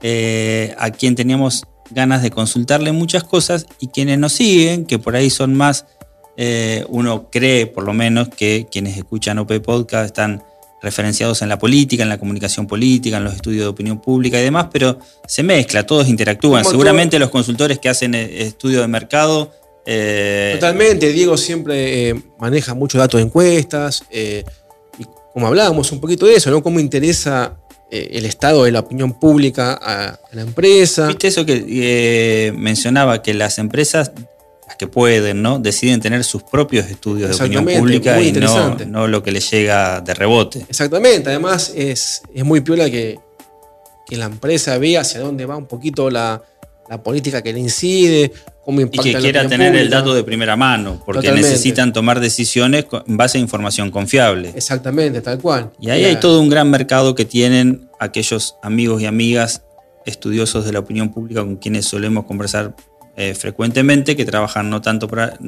eh, 0.02 0.74
a 0.78 0.90
quien 0.90 1.14
teníamos 1.14 1.64
ganas 1.90 2.22
de 2.22 2.30
consultarle 2.30 2.92
muchas 2.92 3.24
cosas 3.24 3.66
y 3.80 3.88
quienes 3.88 4.18
nos 4.18 4.34
siguen, 4.34 4.84
que 4.84 4.98
por 4.98 5.16
ahí 5.16 5.30
son 5.30 5.54
más, 5.54 5.86
eh, 6.36 6.84
uno 6.88 7.30
cree 7.30 7.66
por 7.66 7.84
lo 7.84 7.94
menos 7.94 8.28
que 8.28 8.66
quienes 8.70 8.98
escuchan 8.98 9.38
OP 9.38 9.60
Podcast 9.60 10.06
están 10.06 10.42
referenciados 10.84 11.42
en 11.42 11.48
la 11.48 11.58
política, 11.58 12.02
en 12.02 12.08
la 12.08 12.18
comunicación 12.18 12.66
política, 12.66 13.16
en 13.16 13.24
los 13.24 13.34
estudios 13.34 13.62
de 13.62 13.68
opinión 13.68 14.00
pública 14.00 14.38
y 14.38 14.44
demás, 14.44 14.68
pero 14.72 14.98
se 15.26 15.42
mezcla, 15.42 15.84
todos 15.84 16.08
interactúan. 16.08 16.64
Seguramente 16.64 17.18
los 17.18 17.30
consultores 17.30 17.78
que 17.78 17.88
hacen 17.88 18.14
eh, 18.14 18.42
estudio 18.42 18.80
de 18.80 18.88
mercado... 18.88 19.52
Eh, 19.86 20.52
Totalmente, 20.54 21.12
Diego 21.12 21.36
siempre 21.36 22.14
maneja 22.38 22.74
muchos 22.74 22.98
datos 22.98 23.18
de 23.18 23.26
encuestas, 23.26 24.04
y 24.10 25.04
como 25.32 25.46
hablábamos 25.46 25.90
un 25.92 26.00
poquito 26.00 26.26
de 26.26 26.36
eso, 26.36 26.50
¿no? 26.50 26.62
Cómo 26.62 26.80
interesa 26.80 27.58
eh, 27.94 28.18
el 28.18 28.24
estado 28.24 28.64
de 28.64 28.72
la 28.72 28.80
opinión 28.80 29.12
pública 29.20 29.78
a, 29.80 30.18
la 30.32 30.42
empresa. 30.42 31.06
Viste 31.06 31.28
eso 31.28 31.46
que 31.46 31.64
eh, 31.68 32.52
mencionaba, 32.56 33.22
que 33.22 33.34
las 33.34 33.58
empresas, 33.58 34.10
que 34.76 34.86
pueden, 34.86 35.42
¿no? 35.42 35.58
Deciden 35.58 36.00
tener 36.00 36.24
sus 36.24 36.42
propios 36.42 36.86
estudios 36.86 37.30
de 37.30 37.36
opinión 37.36 37.64
pública 37.64 38.20
y 38.20 38.32
no, 38.32 39.06
lo 39.08 39.22
que 39.22 39.32
les 39.32 39.50
llega 39.50 40.00
de 40.00 40.14
rebote. 40.14 40.64
Exactamente, 40.68 41.30
además 41.30 41.72
es, 41.74 42.22
es 42.34 42.44
muy 42.44 42.60
piola 42.60 42.90
que, 42.90 43.18
que 44.06 44.16
la 44.16 44.26
empresa 44.26 44.78
vea 44.78 45.02
hacia 45.02 45.20
dónde 45.20 45.46
va 45.46 45.56
un 45.56 45.66
poquito 45.66 46.10
la, 46.10 46.42
la 46.88 47.02
política 47.02 47.42
que 47.42 47.52
le 47.52 47.60
incide, 47.60 48.32
cómo 48.64 48.80
impacta 48.80 49.08
Y 49.08 49.12
que 49.12 49.20
quiera 49.20 49.48
tener 49.48 49.74
el 49.76 49.90
dato 49.90 50.14
de 50.14 50.22
primera 50.22 50.56
mano, 50.56 51.02
porque 51.04 51.32
necesitan 51.32 51.92
tomar 51.92 52.20
decisiones 52.20 52.86
en 53.06 53.16
base 53.16 53.38
a 53.38 53.40
información 53.40 53.90
confiable. 53.90 54.52
Exactamente, 54.54 55.20
tal 55.20 55.38
cual. 55.38 55.70
Y 55.80 55.90
ahí 55.90 56.04
hay 56.04 56.16
todo 56.16 56.40
un 56.40 56.48
gran 56.48 56.70
mercado 56.70 57.14
que 57.14 57.24
tienen 57.24 57.88
aquellos 57.98 58.56
amigos 58.62 59.00
y 59.02 59.06
amigas 59.06 59.62
estudiosos 60.04 60.64
de 60.66 60.72
la 60.72 60.80
opinión 60.80 61.12
pública 61.12 61.40
con 61.40 61.56
quienes 61.56 61.86
solemos 61.86 62.26
conversar 62.26 62.74
eh, 63.16 63.34
frecuentemente, 63.34 64.16
que 64.16 64.24
trabajan 64.24 64.70
no 64.70 64.80
tanto 64.80 65.08
para, 65.08 65.38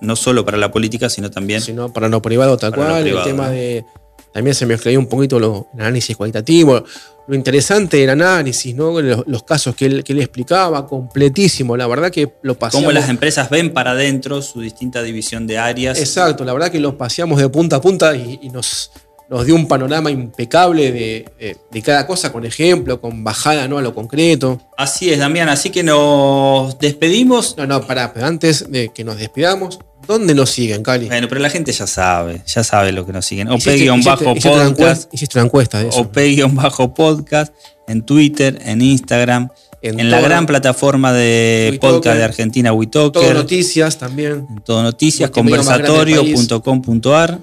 no 0.00 0.16
solo 0.16 0.44
para 0.44 0.56
la 0.58 0.70
política, 0.70 1.08
sino 1.08 1.30
también... 1.30 1.60
Sino 1.60 1.92
para 1.92 2.08
lo 2.08 2.20
privado, 2.22 2.56
tal 2.56 2.74
cual, 2.74 3.06
el 3.06 3.22
tema 3.22 3.50
de... 3.50 3.84
También 4.32 4.54
se 4.54 4.66
me 4.66 4.74
mezcló 4.74 4.98
un 4.98 5.06
poquito 5.06 5.38
lo, 5.38 5.68
el 5.74 5.80
análisis 5.80 6.14
cualitativo, 6.14 6.84
lo 7.26 7.34
interesante 7.34 7.96
del 7.96 8.10
análisis, 8.10 8.74
¿no? 8.74 9.00
los, 9.00 9.42
casos 9.42 9.74
que 9.74 9.86
él, 9.86 10.04
que 10.04 10.12
explicaba, 10.12 10.86
completísimo. 10.86 11.76
La 11.76 11.86
verdad 11.86 12.10
que 12.10 12.34
lo 12.42 12.56
paseamos. 12.56 12.84
Cómo 12.84 12.92
las 12.92 13.08
empresas 13.08 13.50
ven 13.50 13.72
para 13.72 13.92
adentro 13.92 14.42
su 14.42 14.60
distinta 14.60 15.02
división 15.02 15.46
de 15.46 15.58
áreas. 15.58 15.98
Exacto, 15.98 16.44
la 16.44 16.52
verdad 16.52 16.70
que 16.70 16.78
lo 16.80 16.96
paseamos 16.96 17.40
de 17.40 17.48
punta 17.48 17.76
a 17.76 17.80
punta 17.80 18.14
y, 18.14 18.48
nos, 18.50 18.92
nos 19.28 19.44
dio 19.44 19.54
un 19.54 19.66
panorama 19.66 20.10
impecable 20.10 20.92
de, 20.92 21.82
cada 21.82 22.06
cosa, 22.06 22.32
con 22.32 22.44
ejemplo, 22.44 23.00
con 23.00 23.24
bajada 23.24 23.68
¿no? 23.68 23.78
a 23.78 23.82
lo 23.82 23.94
concreto. 23.94 24.60
Así 24.76 25.10
es, 25.10 25.18
Damián. 25.18 25.48
Así 25.48 25.70
que 25.70 25.82
nos 25.82 26.78
despedimos. 26.78 27.56
No, 27.56 27.66
no, 27.66 27.86
pará, 27.86 28.12
pero 28.12 28.26
antes 28.26 28.70
de 28.70 28.90
que 28.90 29.04
nos 29.04 29.18
despidamos, 29.18 29.78
¿Dónde 30.06 30.34
nos 30.34 30.50
siguen, 30.50 30.84
Cali? 30.84 31.08
Bueno, 31.08 31.26
pero 31.28 31.40
la 31.40 31.50
gente 31.50 31.72
ya 31.72 31.86
sabe, 31.86 32.40
ya 32.46 32.62
sabe 32.62 32.92
lo 32.92 33.04
que 33.04 33.12
nos 33.12 33.26
siguen. 33.26 33.48
OP-podcast. 33.48 35.12
Hiciste 35.12 35.38
una 35.38 35.46
encuesta 35.46 35.80
de 35.80 35.88
eso. 35.88 36.02
OP-podcast 36.02 37.52
en 37.88 38.02
Twitter, 38.02 38.60
en 38.64 38.82
Instagram, 38.82 39.48
en, 39.82 40.10
la 40.10 40.20
gran 40.20 40.46
plataforma 40.46 41.12
de 41.12 41.76
podcast 41.80 42.18
de 42.18 42.24
Argentina, 42.24 42.72
WeTalker. 42.72 43.22
Todo 43.22 43.34
Noticias 43.34 43.98
también. 43.98 44.46
En 44.48 44.62
todo 44.64 44.82
Noticias, 44.82 45.30
conversatorio.com.ar. 45.30 47.38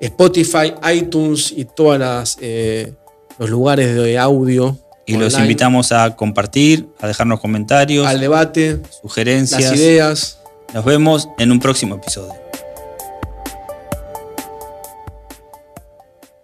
Spotify, 0.00 0.74
iTunes 0.92 1.52
y 1.54 1.64
todos 1.66 2.38
eh, 2.40 2.94
los 3.38 3.50
lugares 3.50 3.94
de 3.94 4.18
audio. 4.18 4.78
Y 5.06 5.16
los 5.16 5.36
invitamos 5.38 5.90
a 5.92 6.14
compartir, 6.14 6.88
a 7.00 7.08
dejarnos 7.08 7.40
comentarios. 7.40 8.06
Al 8.06 8.20
debate. 8.20 8.80
Sugerencias. 9.02 9.62
Las 9.62 9.74
ideas 9.74 10.38
nos 10.72 10.84
vemos 10.84 11.28
en 11.38 11.50
un 11.50 11.58
próximo 11.58 11.96
episodio. 11.96 12.32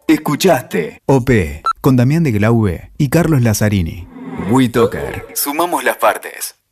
Escuchaste 0.08 1.00
OP 1.06 1.30
con 1.80 1.96
Damián 1.96 2.24
de 2.24 2.32
Glaube 2.32 2.90
y 2.98 3.08
Carlos 3.08 3.42
Lazzarini. 3.42 4.08
WeToker. 4.50 5.26
Sumamos 5.34 5.84
las 5.84 5.96
partes. 5.96 6.56